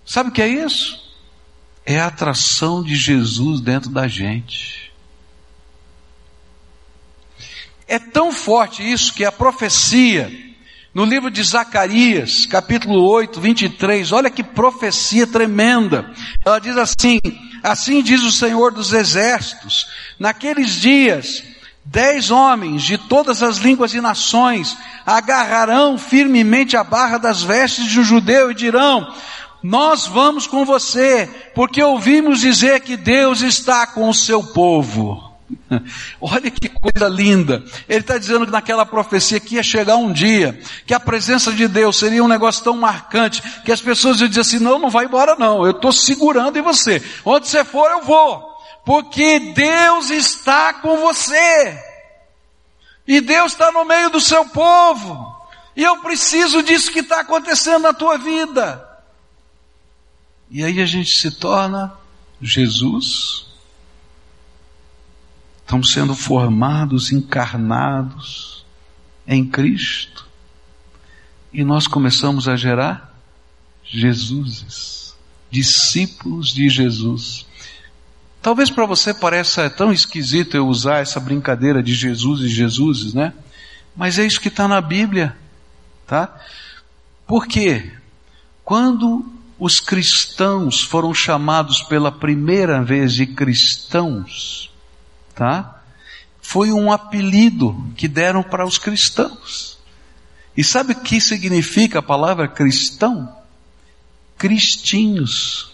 [0.06, 1.02] Sabe o que é isso?
[1.86, 4.94] É a atração de Jesus dentro da gente.
[7.86, 10.32] É tão forte isso que a profecia,
[10.94, 16.12] no livro de Zacarias, capítulo 8, 23, olha que profecia tremenda.
[16.46, 17.20] Ela diz assim:
[17.64, 19.88] Assim diz o Senhor dos Exércitos,
[20.20, 21.44] naqueles dias,
[21.84, 28.00] dez homens de todas as línguas e nações agarrarão firmemente a barra das vestes de
[28.00, 29.12] um judeu e dirão:
[29.64, 35.33] Nós vamos com você, porque ouvimos dizer que Deus está com o seu povo.
[36.22, 37.64] Olha que coisa linda.
[37.88, 41.68] Ele está dizendo que naquela profecia que ia chegar um dia, que a presença de
[41.68, 45.06] Deus seria um negócio tão marcante, que as pessoas iam dizer assim, não, não vai
[45.06, 47.02] embora não, eu estou segurando em você.
[47.26, 48.54] Onde você for, eu vou.
[48.86, 51.80] Porque Deus está com você.
[53.08, 55.34] E Deus está no meio do seu povo.
[55.76, 58.88] E eu preciso disso que está acontecendo na tua vida.
[60.50, 61.94] E aí a gente se torna
[62.42, 63.53] Jesus
[65.74, 68.64] estamos sendo formados, encarnados
[69.26, 70.28] em Cristo.
[71.52, 73.12] E nós começamos a gerar
[73.84, 75.16] Jesuses,
[75.50, 77.48] discípulos de Jesus.
[78.40, 83.34] Talvez para você pareça tão esquisito eu usar essa brincadeira de Jesus e Jesuses, né?
[83.96, 85.36] Mas é isso que está na Bíblia,
[86.06, 86.40] tá?
[87.26, 87.94] Por quê?
[88.64, 89.26] Quando
[89.58, 94.73] os cristãos foram chamados pela primeira vez de cristãos,
[95.36, 95.82] tá?
[96.42, 99.80] Foi um apelido que deram para os cristãos.
[100.56, 103.36] E sabe o que significa a palavra cristão?
[104.38, 105.74] Cristinhos.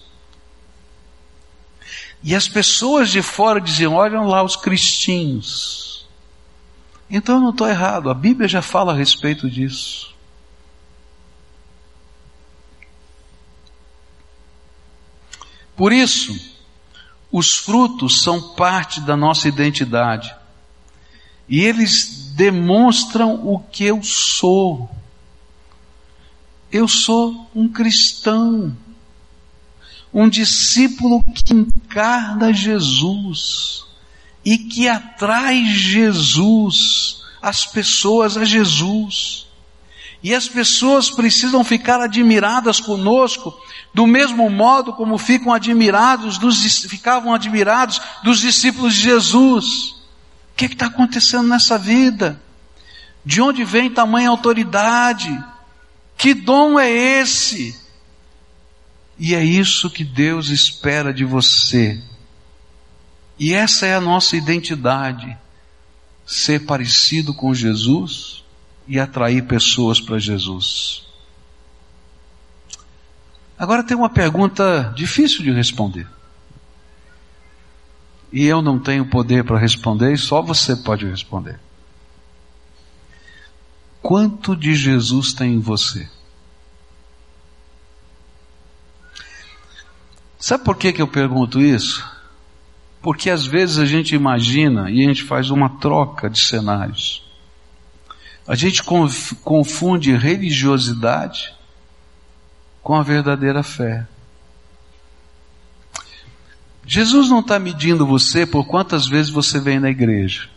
[2.23, 6.07] E as pessoas de fora diziam: olham lá os cristinhos.
[7.09, 10.13] Então eu não estou errado, a Bíblia já fala a respeito disso.
[15.75, 16.58] Por isso,
[17.31, 20.33] os frutos são parte da nossa identidade.
[21.47, 24.89] E eles demonstram o que eu sou.
[26.71, 28.75] Eu sou um cristão,
[30.13, 33.85] um discípulo que encarna Jesus
[34.43, 39.47] e que atrai Jesus, as pessoas a Jesus.
[40.21, 43.57] E as pessoas precisam ficar admiradas conosco,
[43.93, 49.95] do mesmo modo como ficam admirados dos, ficavam admirados dos discípulos de Jesus.
[50.53, 52.41] O que é está acontecendo nessa vida?
[53.25, 55.43] De onde vem tamanha autoridade?
[56.17, 57.77] Que dom é esse?
[59.17, 62.01] E é isso que Deus espera de você.
[63.37, 65.37] E essa é a nossa identidade:
[66.25, 68.43] ser parecido com Jesus
[68.87, 71.08] e atrair pessoas para Jesus.
[73.59, 76.07] Agora tem uma pergunta difícil de responder.
[78.31, 81.59] E eu não tenho poder para responder, e só você pode responder.
[84.01, 86.09] Quanto de Jesus tem em você?
[90.39, 92.09] Sabe por que, que eu pergunto isso?
[93.01, 97.29] Porque às vezes a gente imagina e a gente faz uma troca de cenários.
[98.47, 98.81] A gente
[99.43, 101.58] confunde religiosidade
[102.81, 104.07] com a verdadeira fé.
[106.85, 110.49] Jesus não está medindo você por quantas vezes você vem na igreja.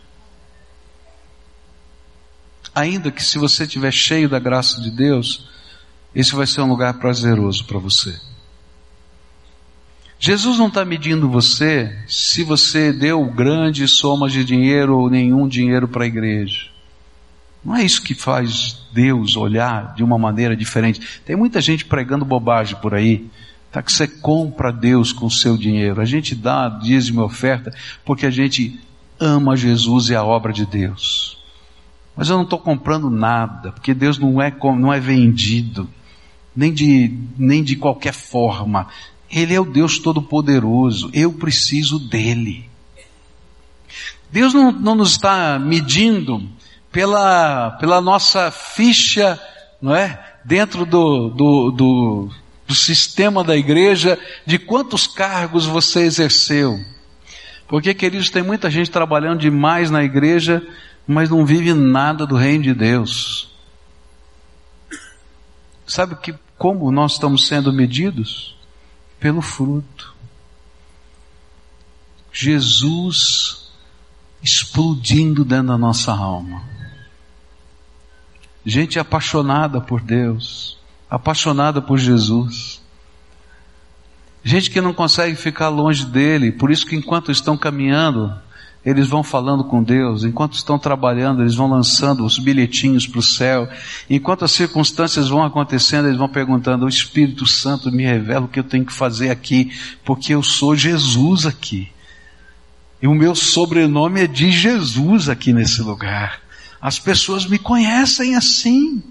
[2.73, 5.47] Ainda que se você estiver cheio da graça de Deus,
[6.15, 8.19] esse vai ser um lugar prazeroso para você.
[10.17, 15.87] Jesus não está medindo você se você deu grandes somas de dinheiro ou nenhum dinheiro
[15.87, 16.72] para a igreja.
[17.63, 21.21] Não é isso que faz Deus olhar de uma maneira diferente.
[21.25, 23.29] Tem muita gente pregando bobagem por aí.
[23.71, 26.01] Tá que você compra Deus com o seu dinheiro.
[26.01, 27.73] A gente dá dízimo e oferta
[28.03, 28.79] porque a gente
[29.19, 31.41] ama Jesus e a obra de Deus.
[32.15, 35.89] Mas eu não estou comprando nada, porque Deus não é, não é vendido,
[36.55, 38.87] nem de, nem de qualquer forma.
[39.31, 41.09] Ele é o Deus Todo-Poderoso.
[41.11, 42.69] Eu preciso dele.
[44.31, 46.47] Deus não, não nos está medindo
[46.93, 49.41] pela, pela nossa ficha,
[49.81, 50.23] não é?
[50.45, 52.29] Dentro do, do, do,
[52.67, 56.79] do sistema da igreja, de quantos cargos você exerceu.
[57.67, 60.65] Porque, queridos, tem muita gente trabalhando demais na igreja,
[61.07, 63.51] mas não vive nada do reino de Deus.
[65.87, 68.55] Sabe que como nós estamos sendo medidos?
[69.19, 70.13] Pelo fruto.
[72.31, 73.71] Jesus
[74.43, 76.72] explodindo dentro da nossa alma.
[78.65, 80.77] Gente apaixonada por Deus,
[81.09, 82.81] apaixonada por Jesus.
[84.43, 88.33] Gente que não consegue ficar longe dele, por isso que enquanto estão caminhando,
[88.85, 93.23] eles vão falando com Deus, enquanto estão trabalhando, eles vão lançando os bilhetinhos para o
[93.23, 93.69] céu,
[94.09, 98.59] enquanto as circunstâncias vão acontecendo, eles vão perguntando, o Espírito Santo me revela o que
[98.59, 99.71] eu tenho que fazer aqui,
[100.03, 101.89] porque eu sou Jesus aqui.
[103.01, 106.42] E o meu sobrenome é de Jesus aqui nesse lugar.
[106.83, 109.01] As pessoas me conhecem assim.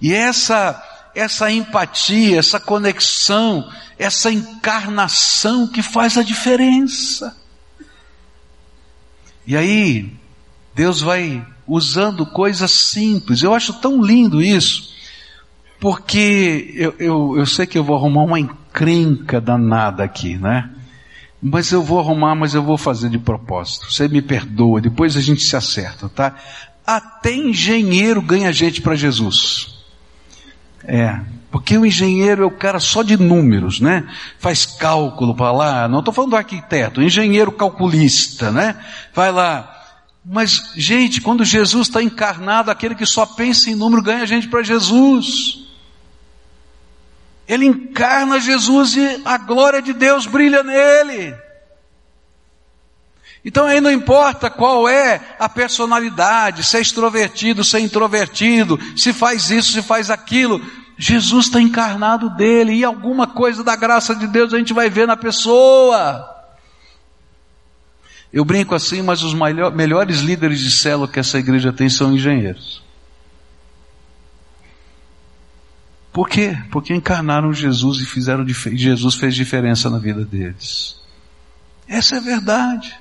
[0.00, 7.36] E essa essa empatia, essa conexão, essa encarnação que faz a diferença.
[9.44, 10.14] E aí,
[10.72, 13.42] Deus vai usando coisas simples.
[13.42, 14.94] Eu acho tão lindo isso,
[15.80, 20.70] porque eu, eu, eu sei que eu vou arrumar uma encrenca danada aqui, né?
[21.42, 23.90] Mas eu vou arrumar, mas eu vou fazer de propósito.
[23.90, 26.34] Você me perdoa, depois a gente se acerta, tá?
[26.86, 29.78] Até engenheiro ganha gente para Jesus.
[30.84, 34.06] É, porque o engenheiro é o cara só de números, né?
[34.38, 35.88] Faz cálculo para lá.
[35.88, 38.76] Não estou falando do arquiteto, engenheiro calculista, né?
[39.14, 39.76] Vai lá.
[40.24, 44.62] Mas, gente, quando Jesus está encarnado, aquele que só pensa em número ganha gente para
[44.62, 45.69] Jesus.
[47.50, 51.34] Ele encarna Jesus e a glória de Deus brilha nele.
[53.44, 59.12] Então aí não importa qual é a personalidade, se é extrovertido, se é introvertido, se
[59.12, 60.64] faz isso, se faz aquilo.
[60.96, 65.08] Jesus está encarnado dele e alguma coisa da graça de Deus a gente vai ver
[65.08, 66.24] na pessoa.
[68.32, 69.34] Eu brinco assim, mas os
[69.74, 72.89] melhores líderes de célula que essa igreja tem são engenheiros.
[76.12, 76.58] Por quê?
[76.70, 80.96] Porque encarnaram Jesus e fizeram Jesus fez diferença na vida deles.
[81.86, 82.94] Essa é a verdade.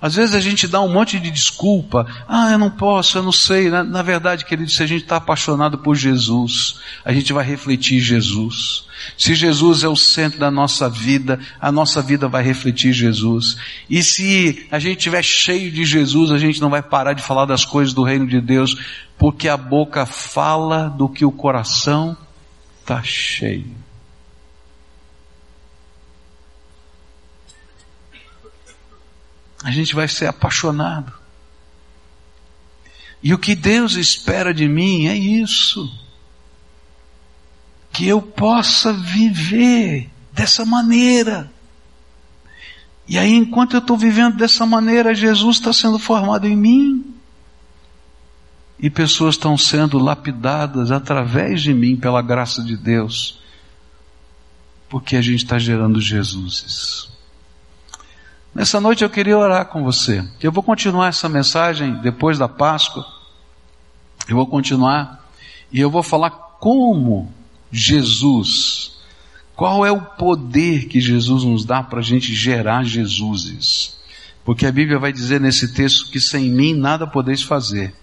[0.00, 2.06] Às vezes a gente dá um monte de desculpa.
[2.28, 3.68] Ah, eu não posso, eu não sei.
[3.68, 7.98] Na, na verdade, querido, se a gente está apaixonado por Jesus, a gente vai refletir
[7.98, 8.86] Jesus.
[9.16, 13.56] Se Jesus é o centro da nossa vida, a nossa vida vai refletir Jesus.
[13.90, 17.44] E se a gente estiver cheio de Jesus, a gente não vai parar de falar
[17.44, 18.76] das coisas do reino de Deus,
[19.18, 22.16] porque a boca fala do que o coração
[22.80, 23.88] está cheio.
[29.62, 31.12] a gente vai ser apaixonado.
[33.22, 35.92] E o que Deus espera de mim é isso.
[37.92, 41.50] Que eu possa viver dessa maneira.
[43.08, 47.07] E aí, enquanto eu estou vivendo dessa maneira, Jesus está sendo formado em mim.
[48.78, 53.40] E pessoas estão sendo lapidadas através de mim pela graça de Deus.
[54.88, 57.08] Porque a gente está gerando Jesuses.
[58.54, 60.26] Nessa noite eu queria orar com você.
[60.40, 63.06] Eu vou continuar essa mensagem depois da Páscoa.
[64.28, 65.28] Eu vou continuar
[65.72, 67.32] e eu vou falar como
[67.70, 68.98] Jesus,
[69.54, 73.98] qual é o poder que Jesus nos dá para a gente gerar Jesuses.
[74.44, 77.94] Porque a Bíblia vai dizer nesse texto que sem mim nada podeis fazer.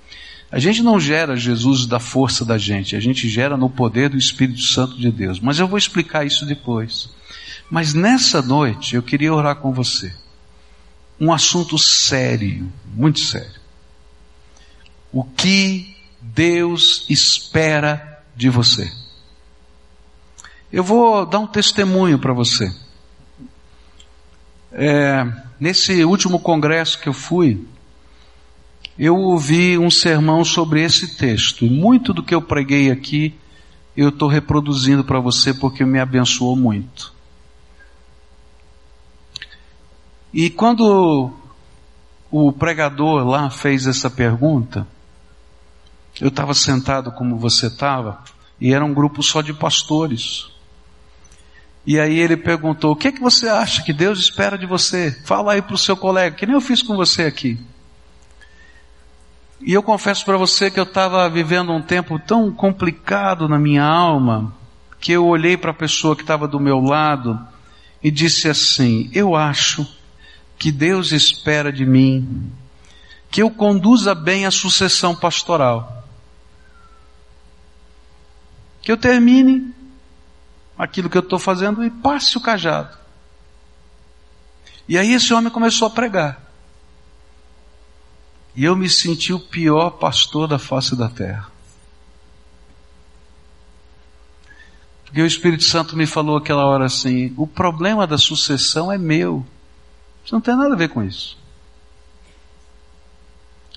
[0.55, 4.17] A gente não gera Jesus da força da gente, a gente gera no poder do
[4.17, 5.37] Espírito Santo de Deus.
[5.37, 7.09] Mas eu vou explicar isso depois.
[7.69, 10.15] Mas nessa noite eu queria orar com você
[11.19, 13.59] um assunto sério, muito sério.
[15.11, 18.89] O que Deus espera de você?
[20.71, 22.73] Eu vou dar um testemunho para você.
[24.71, 25.27] É,
[25.59, 27.67] nesse último congresso que eu fui,
[28.97, 31.65] eu ouvi um sermão sobre esse texto.
[31.65, 33.35] Muito do que eu preguei aqui
[33.95, 37.13] eu estou reproduzindo para você porque me abençoou muito.
[40.33, 41.31] E quando
[42.29, 44.85] o pregador lá fez essa pergunta,
[46.19, 48.21] eu estava sentado como você estava,
[48.59, 50.49] e era um grupo só de pastores.
[51.85, 55.11] E aí ele perguntou: O que é que você acha que Deus espera de você?
[55.23, 57.57] Fala aí para o seu colega, que nem eu fiz com você aqui.
[59.61, 63.83] E eu confesso para você que eu estava vivendo um tempo tão complicado na minha
[63.83, 64.53] alma,
[64.99, 67.39] que eu olhei para a pessoa que estava do meu lado
[68.03, 69.87] e disse assim: Eu acho
[70.57, 72.51] que Deus espera de mim
[73.31, 76.07] que eu conduza bem a sucessão pastoral.
[78.81, 79.73] Que eu termine
[80.77, 82.95] aquilo que eu estou fazendo e passe o cajado.
[84.87, 86.44] E aí esse homem começou a pregar.
[88.55, 91.51] E eu me senti o pior pastor da face da terra.
[95.03, 99.45] Porque o Espírito Santo me falou aquela hora assim: o problema da sucessão é meu.
[100.23, 101.37] Isso não tem nada a ver com isso.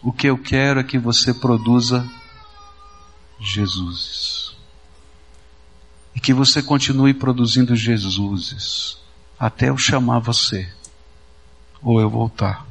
[0.03, 2.09] O que eu quero é que você produza
[3.41, 4.57] Jesus.
[6.15, 8.99] E que você continue produzindo Jesuses
[9.39, 10.69] até eu chamar você
[11.81, 12.68] ou eu voltar.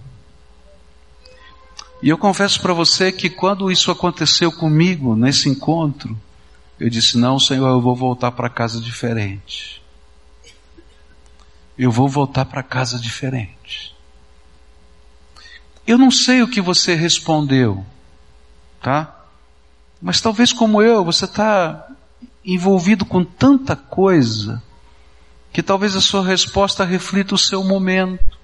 [2.01, 6.17] E eu confesso para você que quando isso aconteceu comigo nesse encontro,
[6.79, 9.81] eu disse: Não, Senhor, eu vou voltar para casa diferente.
[11.77, 13.95] Eu vou voltar para casa diferente.
[15.85, 17.85] Eu não sei o que você respondeu,
[18.81, 19.25] tá?
[20.01, 21.87] Mas talvez como eu, você está
[22.43, 24.61] envolvido com tanta coisa
[25.51, 28.36] que talvez a sua resposta reflita o seu momento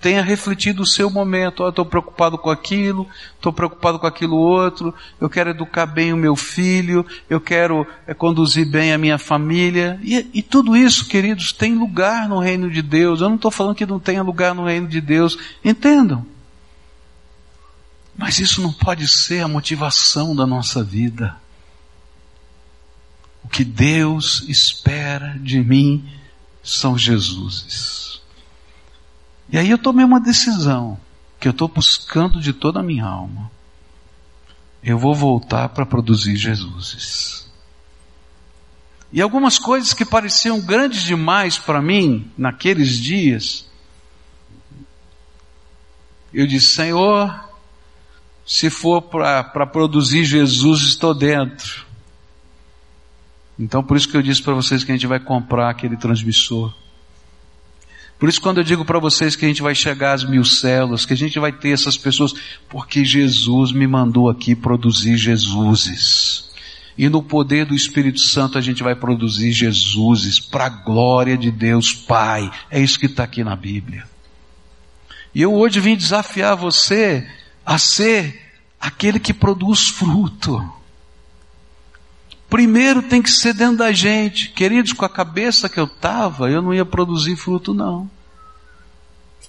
[0.00, 1.62] tenha refletido o seu momento.
[1.62, 6.16] Oh, estou preocupado com aquilo, estou preocupado com aquilo outro, eu quero educar bem o
[6.16, 10.00] meu filho, eu quero é, conduzir bem a minha família.
[10.02, 13.20] E, e tudo isso, queridos, tem lugar no reino de Deus.
[13.20, 15.38] Eu não estou falando que não tenha lugar no reino de Deus.
[15.64, 16.24] Entendam.
[18.16, 21.36] Mas isso não pode ser a motivação da nossa vida.
[23.42, 26.04] O que Deus espera de mim
[26.62, 28.09] são Jesuses.
[29.52, 30.98] E aí eu tomei uma decisão
[31.38, 33.50] que eu estou buscando de toda a minha alma.
[34.82, 37.50] Eu vou voltar para produzir Jesuses.
[39.12, 43.68] E algumas coisas que pareciam grandes demais para mim naqueles dias,
[46.32, 47.48] eu disse, Senhor,
[48.46, 51.84] se for para produzir Jesus, estou dentro.
[53.58, 56.72] Então por isso que eu disse para vocês que a gente vai comprar aquele transmissor.
[58.20, 61.06] Por isso, quando eu digo para vocês que a gente vai chegar às mil células,
[61.06, 62.34] que a gente vai ter essas pessoas,
[62.68, 66.50] porque Jesus me mandou aqui produzir Jesuses.
[66.98, 71.50] E no poder do Espírito Santo a gente vai produzir Jesuses para a glória de
[71.50, 72.50] Deus Pai.
[72.70, 74.04] É isso que está aqui na Bíblia.
[75.34, 77.26] E eu hoje vim desafiar você
[77.64, 78.38] a ser
[78.78, 80.62] aquele que produz fruto.
[82.50, 84.48] Primeiro tem que ser dentro da gente.
[84.50, 88.10] Queridos, com a cabeça que eu estava, eu não ia produzir fruto, não.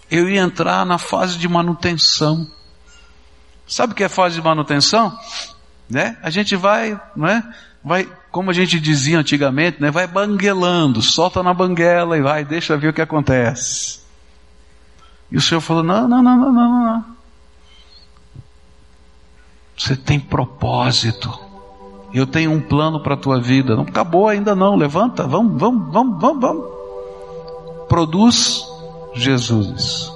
[0.10, 2.48] Eu ia entrar na fase de manutenção.
[3.68, 5.18] Sabe o que é fase de manutenção?
[5.90, 6.16] Né?
[6.22, 7.44] A gente vai, não é?
[7.84, 9.90] Vai, como a gente dizia antigamente, né?
[9.90, 14.02] Vai banguelando, solta na banguela e vai, deixa ver o que acontece.
[15.32, 17.06] E o Senhor falou: não, não, não, não, não, não.
[19.76, 21.51] Você tem propósito.
[22.14, 23.76] Eu tenho um plano para a tua vida.
[23.76, 24.76] Não acabou ainda não.
[24.76, 26.66] Levanta, vamos, vamos, vamos, vamos, vamos.
[27.88, 28.66] Produz
[29.14, 30.12] Jesus.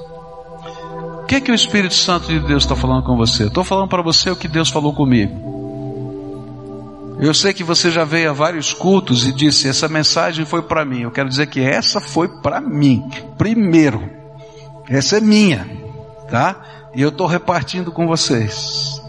[1.22, 3.46] O que é que o Espírito Santo de Deus está falando com você?
[3.46, 5.56] Estou falando para você o que Deus falou comigo.
[7.20, 10.84] Eu sei que você já veio a vários cultos e disse: essa mensagem foi para
[10.84, 11.02] mim.
[11.02, 13.10] Eu quero dizer que essa foi para mim.
[13.38, 14.04] Primeiro,
[14.90, 15.66] essa é minha,
[16.30, 16.62] tá?
[16.94, 19.02] E eu estou repartindo com vocês.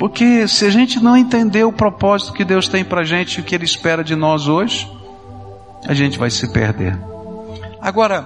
[0.00, 3.40] Porque se a gente não entender o propósito que Deus tem para a gente e
[3.42, 4.90] o que Ele espera de nós hoje,
[5.86, 6.98] a gente vai se perder.
[7.78, 8.22] Agora,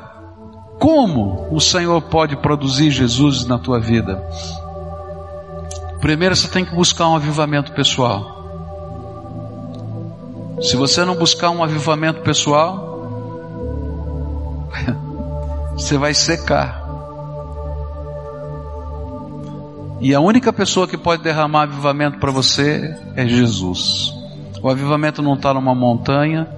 [0.79, 4.25] como o Senhor pode produzir Jesus na tua vida?
[6.01, 8.45] Primeiro você tem que buscar um avivamento pessoal.
[10.63, 13.09] Se você não buscar um avivamento pessoal,
[15.75, 16.84] você vai secar.
[20.01, 24.13] E a única pessoa que pode derramar avivamento para você é Jesus.
[24.63, 26.49] O avivamento não está numa montanha,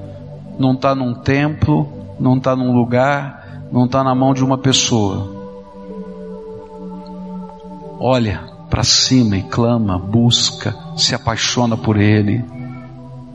[0.59, 5.35] não está num templo, não está num lugar, não está na mão de uma pessoa.
[7.99, 12.45] Olha para cima e clama, busca, se apaixona por Ele.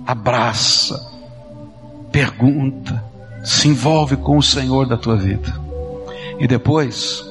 [0.06, 1.10] abraça,
[2.12, 3.04] pergunta,
[3.44, 5.54] se envolve com o Senhor da tua vida.
[6.40, 7.24] E depois,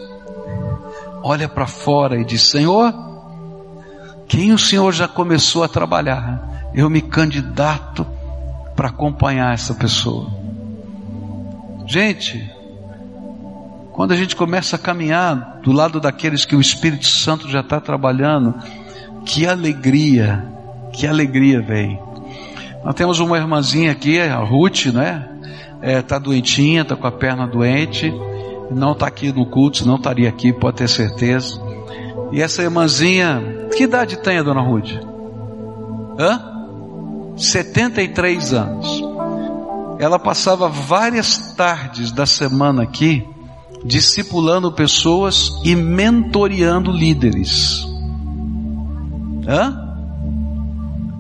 [1.23, 2.93] olha para fora e diz: Senhor,
[4.27, 8.07] quem o Senhor já começou a trabalhar, eu me candidato
[8.77, 10.31] para acompanhar essa pessoa.
[11.87, 12.51] Gente,
[13.93, 17.81] quando a gente começa a caminhar do lado daqueles que o Espírito Santo já está
[17.81, 18.55] trabalhando,
[19.27, 20.47] que alegria,
[20.93, 22.01] que alegria vem.
[22.85, 25.29] Nós temos uma irmãzinha aqui, a Ruth, né?
[25.83, 28.13] É, tá doentinha, tá com a perna doente,
[28.71, 31.61] não está aqui no culto, não estaria aqui, pode ter certeza.
[32.33, 34.93] E essa irmãzinha, que idade tem a dona Ruth?
[36.19, 36.51] Hã?
[37.37, 39.03] 73 anos.
[39.99, 43.27] Ela passava várias tardes da semana aqui,
[43.85, 47.87] discipulando pessoas e mentoreando líderes.
[49.47, 49.89] Hã?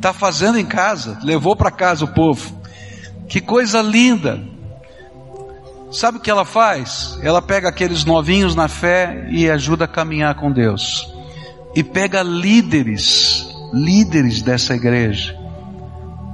[0.00, 2.58] Tá fazendo em casa, levou para casa o povo.
[3.28, 4.40] Que coisa linda.
[5.90, 7.18] Sabe o que ela faz?
[7.20, 11.12] Ela pega aqueles novinhos na fé e ajuda a caminhar com Deus.
[11.74, 15.36] E pega líderes, líderes dessa igreja,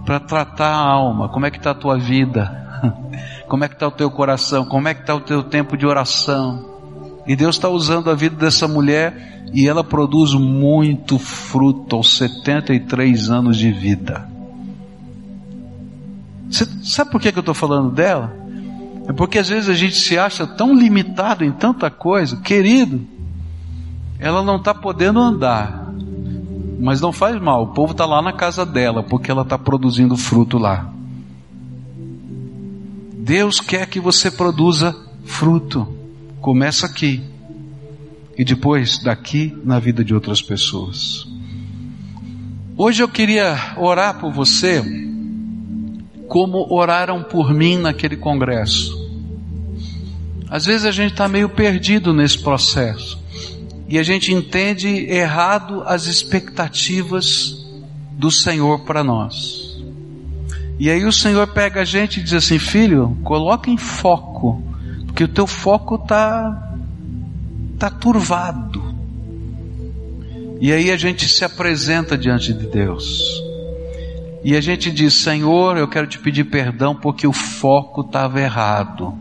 [0.04, 1.30] para tratar a alma.
[1.30, 2.64] Como é que está a tua vida?
[3.48, 4.66] Como é que está o teu coração?
[4.66, 6.76] Como é que está o teu tempo de oração?
[7.26, 13.30] E Deus está usando a vida dessa mulher e ela produz muito fruto aos 73
[13.30, 14.28] anos de vida.
[16.82, 18.45] Sabe por que, que eu estou falando dela?
[19.08, 23.06] É porque às vezes a gente se acha tão limitado em tanta coisa, querido,
[24.18, 25.92] ela não está podendo andar,
[26.80, 30.16] mas não faz mal, o povo está lá na casa dela, porque ela está produzindo
[30.16, 30.90] fruto lá.
[33.26, 34.94] Deus quer que você produza
[35.24, 35.88] fruto.
[36.40, 37.24] Começa aqui.
[38.38, 41.26] E depois daqui na vida de outras pessoas.
[42.76, 45.05] Hoje eu queria orar por você
[46.28, 49.06] como oraram por mim naquele congresso.
[50.48, 53.18] Às vezes a gente está meio perdido nesse processo
[53.88, 57.66] e a gente entende errado as expectativas
[58.12, 59.76] do Senhor para nós.
[60.78, 64.62] E aí o Senhor pega a gente e diz assim: Filho, coloca em foco
[65.16, 66.74] porque o teu foco está
[67.78, 68.94] tá turvado.
[70.60, 73.42] E aí a gente se apresenta diante de Deus.
[74.46, 79.12] E a gente diz: Senhor, eu quero te pedir perdão porque o foco estava errado.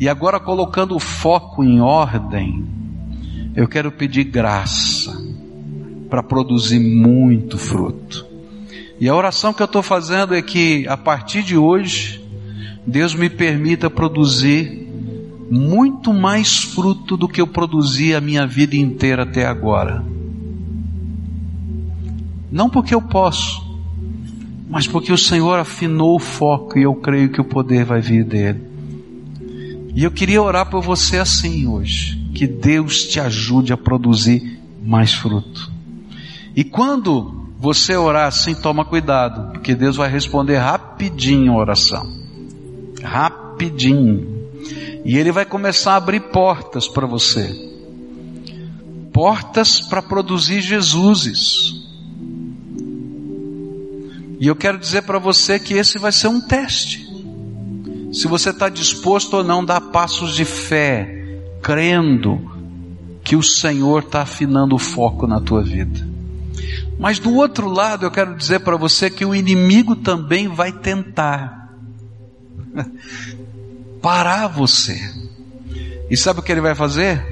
[0.00, 2.64] E agora, colocando o foco em ordem,
[3.54, 5.22] eu quero pedir graça
[6.08, 8.26] para produzir muito fruto.
[8.98, 12.24] E a oração que eu estou fazendo é que, a partir de hoje,
[12.86, 14.88] Deus me permita produzir
[15.50, 20.02] muito mais fruto do que eu produzi a minha vida inteira até agora.
[22.50, 23.62] Não porque eu posso,
[24.68, 28.24] mas porque o Senhor afinou o foco e eu creio que o poder vai vir
[28.24, 28.62] dele.
[29.94, 35.12] E eu queria orar por você assim hoje, que Deus te ajude a produzir mais
[35.12, 35.70] fruto.
[36.54, 42.28] E quando você orar assim, toma cuidado, porque Deus vai responder rapidinho a oração
[43.02, 44.38] rapidinho.
[45.04, 47.66] E ele vai começar a abrir portas para você.
[49.12, 51.77] Portas para produzir Jesuses.
[54.40, 57.06] E eu quero dizer para você que esse vai ser um teste.
[58.12, 62.40] Se você está disposto ou não a dar passos de fé, crendo
[63.22, 66.06] que o Senhor está afinando o foco na tua vida.
[66.98, 71.74] Mas do outro lado, eu quero dizer para você que o inimigo também vai tentar
[74.00, 74.98] parar você.
[76.10, 77.22] E sabe o que ele vai fazer?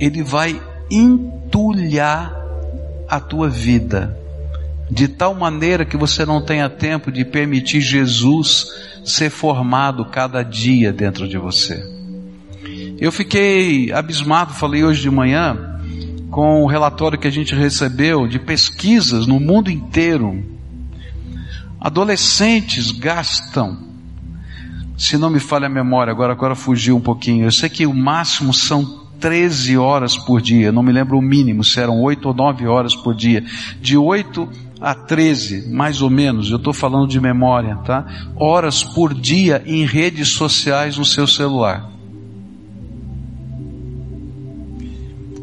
[0.00, 0.60] Ele vai
[0.90, 2.34] entulhar
[3.08, 4.18] a tua vida,
[4.90, 8.66] de tal maneira que você não tenha tempo de permitir Jesus
[9.04, 11.82] ser formado cada dia dentro de você.
[12.98, 15.80] Eu fiquei abismado, falei hoje de manhã,
[16.30, 20.42] com o relatório que a gente recebeu de pesquisas no mundo inteiro.
[21.80, 23.94] Adolescentes gastam
[24.96, 27.44] se não me falha a memória, agora, agora fugiu um pouquinho.
[27.44, 31.64] Eu sei que o máximo são 13 horas por dia, não me lembro o mínimo,
[31.64, 33.44] se eram 8 ou 9 horas por dia.
[33.80, 34.48] De 8
[34.84, 38.04] a 13, mais ou menos, eu estou falando de memória, tá?
[38.36, 41.90] Horas por dia em redes sociais no seu celular.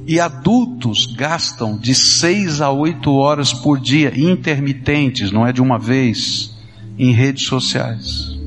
[0.05, 5.79] E adultos gastam de 6 a 8 horas por dia, intermitentes, não é de uma
[5.79, 6.55] vez,
[6.95, 8.37] em redes sociais.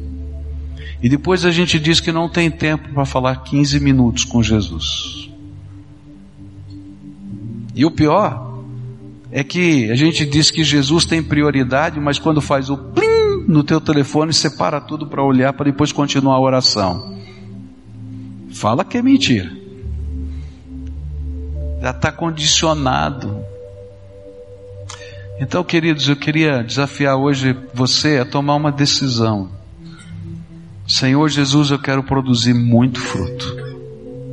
[1.03, 5.29] E depois a gente diz que não tem tempo para falar 15 minutos com Jesus.
[7.75, 8.54] E o pior
[9.37, 13.65] é que a gente diz que Jesus tem prioridade, mas quando faz o plim no
[13.65, 17.19] teu telefone, separa tudo para olhar para depois continuar a oração.
[18.53, 19.51] Fala que é mentira.
[21.83, 23.45] Já está condicionado.
[25.41, 29.51] Então, queridos, eu queria desafiar hoje você a tomar uma decisão.
[30.87, 33.57] Senhor Jesus, eu quero produzir muito fruto.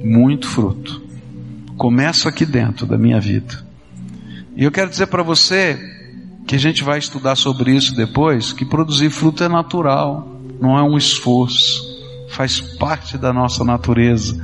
[0.04, 1.02] Muito fruto.
[1.76, 3.71] Começo aqui dentro da minha vida.
[4.56, 5.80] E eu quero dizer para você
[6.46, 10.28] que a gente vai estudar sobre isso depois, que produzir fruto é natural,
[10.60, 11.82] não é um esforço,
[12.30, 14.36] faz parte da nossa natureza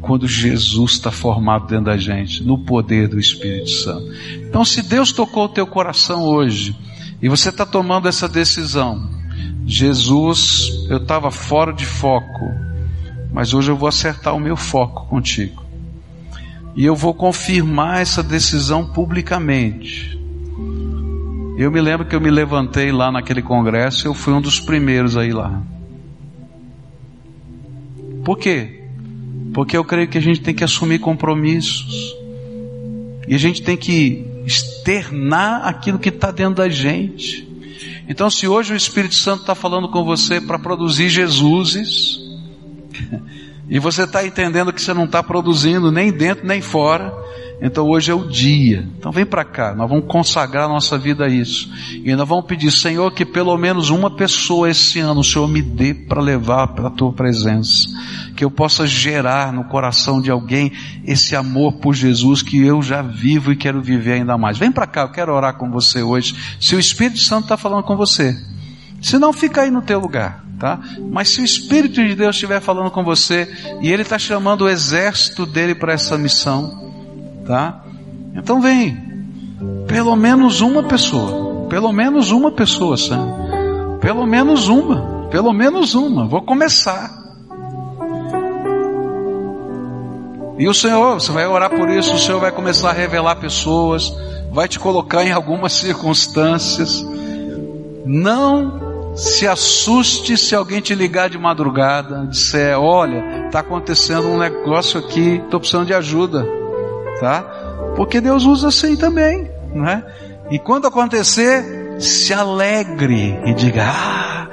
[0.00, 4.04] quando Jesus está formado dentro da gente, no poder do Espírito Santo.
[4.48, 6.76] Então, se Deus tocou o teu coração hoje
[7.20, 9.08] e você está tomando essa decisão,
[9.64, 12.50] Jesus, eu estava fora de foco,
[13.32, 15.61] mas hoje eu vou acertar o meu foco contigo.
[16.74, 20.18] E eu vou confirmar essa decisão publicamente.
[21.58, 25.16] Eu me lembro que eu me levantei lá naquele congresso, eu fui um dos primeiros
[25.16, 25.62] a ir lá.
[28.24, 28.82] Por quê?
[29.52, 32.16] Porque eu creio que a gente tem que assumir compromissos.
[33.28, 37.48] E a gente tem que externar aquilo que está dentro da gente.
[38.08, 42.18] Então, se hoje o Espírito Santo está falando com você para produzir Jesuses,
[43.72, 47.10] e você está entendendo que você não está produzindo nem dentro nem fora,
[47.58, 48.86] então hoje é o dia.
[48.98, 51.72] Então vem para cá, nós vamos consagrar nossa vida a isso.
[52.04, 55.62] E nós vamos pedir, Senhor, que pelo menos uma pessoa esse ano o Senhor me
[55.62, 57.88] dê para levar para a tua presença.
[58.36, 60.70] Que eu possa gerar no coração de alguém
[61.06, 64.58] esse amor por Jesus que eu já vivo e quero viver ainda mais.
[64.58, 66.36] Vem para cá, eu quero orar com você hoje.
[66.60, 68.36] Se o Espírito Santo está falando com você,
[69.00, 70.78] se não, fica aí no teu lugar, tá?
[71.10, 74.68] Mas se o Espírito de Deus estiver falando com você e Ele está chamando o
[74.68, 76.92] exército dele para essa missão,
[77.44, 77.82] tá?
[78.32, 78.96] Então vem,
[79.88, 83.26] pelo menos uma pessoa, pelo menos uma pessoa, Sam.
[84.00, 86.28] pelo menos uma, pelo menos uma.
[86.28, 87.10] Vou começar.
[90.58, 94.14] E o Senhor, você vai orar por isso, o Senhor vai começar a revelar pessoas,
[94.52, 97.04] vai te colocar em algumas circunstâncias.
[98.06, 104.98] Não se assuste se alguém te ligar de madrugada, disser, olha, está acontecendo um negócio
[104.98, 106.62] aqui, estou precisando de ajuda
[107.22, 107.42] tá?
[107.94, 110.02] Porque Deus usa assim também, né?
[110.50, 114.48] E quando acontecer, se alegre e diga: Ah,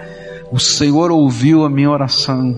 [0.51, 2.55] o Senhor ouviu a minha oração.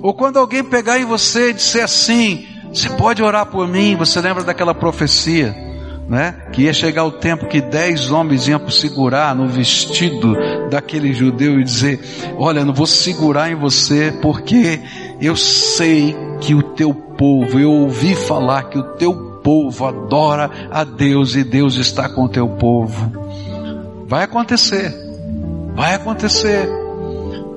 [0.00, 3.96] Ou quando alguém pegar em você e disser assim: Você pode orar por mim?
[3.96, 5.67] Você lembra daquela profecia?
[6.08, 6.34] Né?
[6.52, 10.34] Que ia chegar o tempo que dez homens iam segurar no vestido
[10.70, 12.00] daquele judeu e dizer:
[12.38, 14.80] Olha, não vou segurar em você porque
[15.20, 20.82] eu sei que o teu povo, eu ouvi falar que o teu povo adora a
[20.82, 23.12] Deus e Deus está com o teu povo.
[24.06, 24.94] Vai acontecer,
[25.74, 26.66] vai acontecer,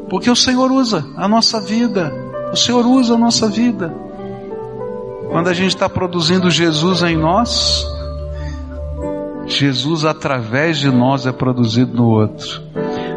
[0.10, 2.14] porque o Senhor usa a nossa vida,
[2.52, 3.93] o Senhor usa a nossa vida.
[5.30, 7.86] Quando a gente está produzindo Jesus em nós,
[9.45, 12.61] Jesus através de nós é produzido no outro.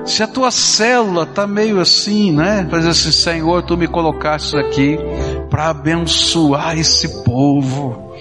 [0.05, 2.67] Se a tua célula está meio assim, né?
[2.71, 4.99] Fazer assim, Senhor, tu me colocaste aqui
[5.49, 8.15] para abençoar esse povo.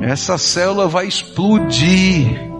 [0.00, 2.50] Essa célula vai explodir,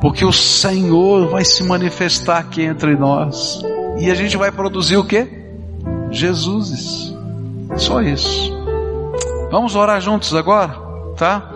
[0.00, 3.62] porque o Senhor vai se manifestar aqui entre nós.
[3.98, 5.28] E a gente vai produzir o que?
[6.10, 7.14] Jesus.
[7.76, 8.52] Só isso.
[9.52, 10.74] Vamos orar juntos agora,
[11.16, 11.52] tá?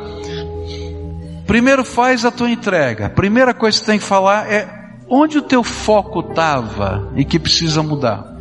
[1.47, 3.07] Primeiro faz a tua entrega.
[3.07, 4.76] A primeira coisa que tem que falar é
[5.09, 8.36] Onde o teu foco estava e que precisa mudar?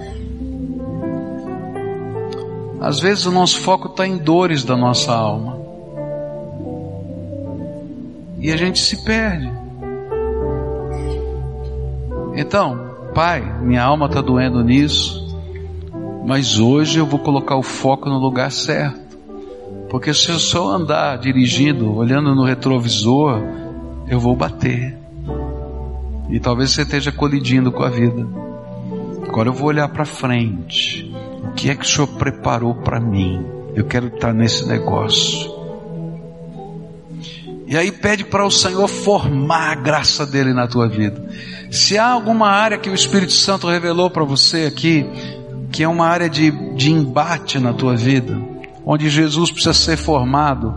[2.82, 5.60] Às vezes o nosso foco está em dores da nossa alma.
[8.40, 9.52] E a gente se perde.
[12.36, 15.40] Então, Pai, minha alma está doendo nisso,
[16.26, 19.05] mas hoje eu vou colocar o foco no lugar certo.
[19.90, 23.42] Porque se eu só andar dirigindo, olhando no retrovisor,
[24.08, 24.98] eu vou bater.
[26.30, 28.26] E talvez você esteja colidindo com a vida.
[29.28, 31.14] Agora eu vou olhar para frente.
[31.44, 33.46] O que é que o Senhor preparou para mim?
[33.76, 35.54] Eu quero estar nesse negócio.
[37.68, 41.28] E aí pede para o Senhor formar a graça dele na tua vida.
[41.72, 45.06] Se há alguma área que o Espírito Santo revelou para você aqui,
[45.72, 48.40] que é uma área de, de embate na tua vida,
[48.86, 50.76] onde Jesus precisa ser formado,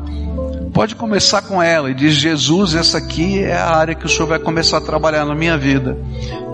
[0.73, 4.27] Pode começar com ela e diz: Jesus, essa aqui é a área que o Senhor
[4.29, 5.99] vai começar a trabalhar na minha vida.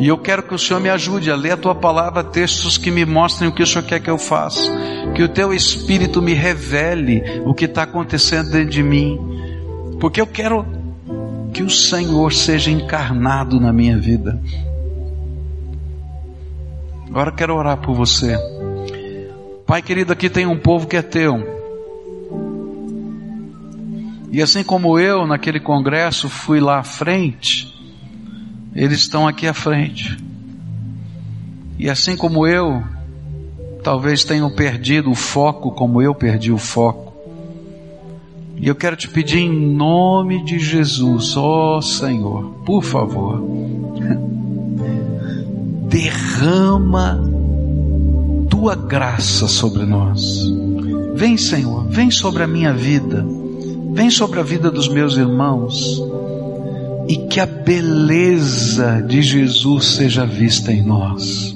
[0.01, 2.91] E eu quero que o Senhor me ajude a ler a tua palavra, textos que
[2.91, 4.71] me mostrem o que o Senhor quer que eu faça.
[5.15, 9.19] Que o teu Espírito me revele o que está acontecendo dentro de mim.
[10.01, 10.65] Porque eu quero
[11.53, 14.41] que o Senhor seja encarnado na minha vida.
[17.09, 18.37] Agora quero orar por você.
[19.67, 21.43] Pai querido, aqui tem um povo que é teu.
[24.31, 27.73] E assim como eu, naquele congresso, fui lá à frente,
[28.75, 30.19] eles estão aqui à frente.
[31.79, 32.85] E assim como eu,
[33.83, 37.15] talvez tenham perdido o foco, como eu perdi o foco.
[38.57, 43.43] E eu quero te pedir em nome de Jesus, ó oh Senhor, por favor,
[45.89, 47.34] derrama
[48.65, 50.51] tua graça sobre nós.
[51.15, 53.23] Vem, Senhor, vem sobre a minha vida,
[53.93, 56.03] vem sobre a vida dos meus irmãos,
[57.07, 61.55] e que a beleza de Jesus seja vista em nós.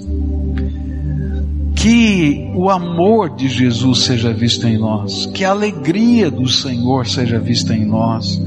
[1.75, 7.39] Que o amor de Jesus seja visto em nós, que a alegria do Senhor seja
[7.39, 8.39] vista em nós,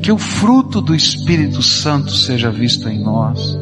[0.00, 3.58] que o fruto do Espírito Santo seja visto em nós,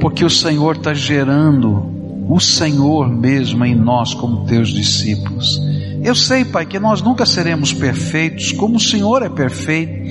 [0.00, 1.91] porque o Senhor está gerando
[2.32, 5.60] o Senhor mesmo em nós como teus discípulos.
[6.02, 10.10] Eu sei, Pai, que nós nunca seremos perfeitos, como o Senhor é perfeito,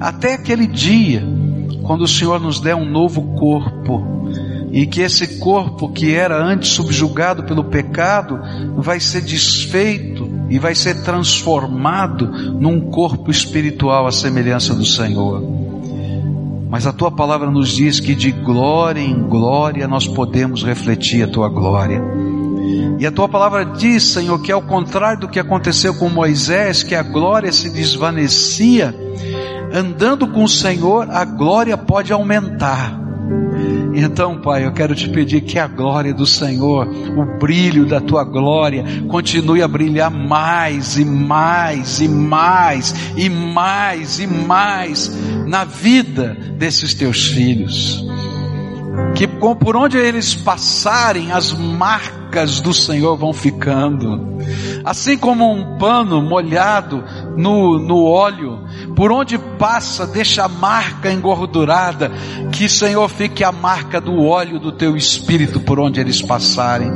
[0.00, 1.22] até aquele dia,
[1.82, 4.02] quando o Senhor nos der um novo corpo,
[4.72, 8.40] e que esse corpo que era antes subjugado pelo pecado
[8.76, 15.77] vai ser desfeito e vai ser transformado num corpo espiritual à semelhança do Senhor.
[16.68, 21.28] Mas a tua palavra nos diz que de glória em glória nós podemos refletir a
[21.28, 22.02] tua glória.
[22.98, 26.94] E a tua palavra diz, Senhor, que ao contrário do que aconteceu com Moisés, que
[26.94, 28.94] a glória se desvanecia,
[29.72, 33.07] andando com o Senhor, a glória pode aumentar.
[33.94, 38.22] Então, Pai, eu quero te pedir que a glória do Senhor, o brilho da tua
[38.22, 45.10] glória, continue a brilhar mais e mais e mais e mais e mais
[45.46, 48.04] na vida desses teus filhos.
[49.14, 54.38] Que por onde eles passarem, as marcas do Senhor vão ficando.
[54.84, 57.02] Assim como um pano molhado
[57.38, 58.64] no, no óleo,
[58.96, 62.10] por onde passa, deixa a marca engordurada,
[62.50, 66.90] que Senhor fique a marca do óleo do teu espírito por onde eles passarem,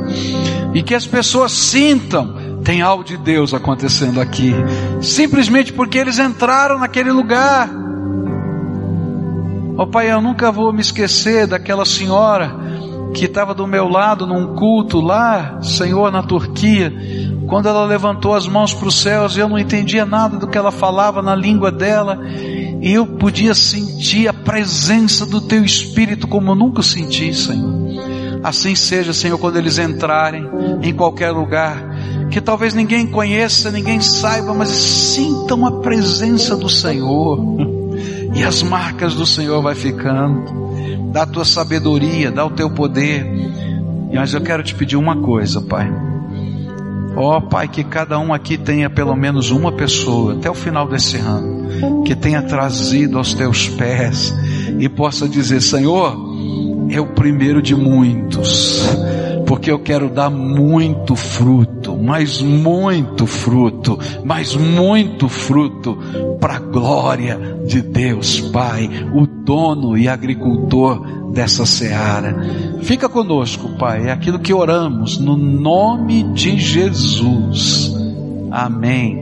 [0.73, 4.53] e que as pessoas sintam, tem algo de Deus acontecendo aqui,
[5.01, 7.69] simplesmente porque eles entraram naquele lugar.
[9.77, 12.72] Ó oh, Pai, eu nunca vou me esquecer daquela senhora
[13.13, 16.91] que estava do meu lado num culto lá, Senhor, na Turquia,
[17.47, 20.71] quando ela levantou as mãos para os céus, eu não entendia nada do que ela
[20.71, 26.55] falava na língua dela, e eu podia sentir a presença do Teu Espírito como eu
[26.55, 27.83] nunca senti, Senhor.
[28.43, 30.45] Assim seja, Senhor, quando eles entrarem
[30.81, 31.81] em qualquer lugar,
[32.29, 37.39] que talvez ninguém conheça, ninguém saiba, mas sintam a presença do Senhor.
[38.35, 40.62] E as marcas do Senhor vai ficando.
[41.13, 43.25] Dá a tua sabedoria, dá o teu poder.
[44.13, 45.89] Mas eu quero te pedir uma coisa, Pai
[47.15, 50.87] Ó oh, Pai, que cada um aqui tenha pelo menos uma pessoa até o final
[50.87, 54.33] desse ano que tenha trazido aos teus pés
[54.79, 56.17] e possa dizer: Senhor,
[56.89, 58.83] é o primeiro de muitos,
[59.45, 65.97] porque eu quero dar muito fruto, mas muito fruto, mas muito fruto
[66.39, 72.35] para a glória de Deus, Pai, o dono e agricultor dessa seara.
[72.81, 77.93] Fica conosco, Pai, é aquilo que oramos no nome de Jesus.
[78.51, 79.21] Amém.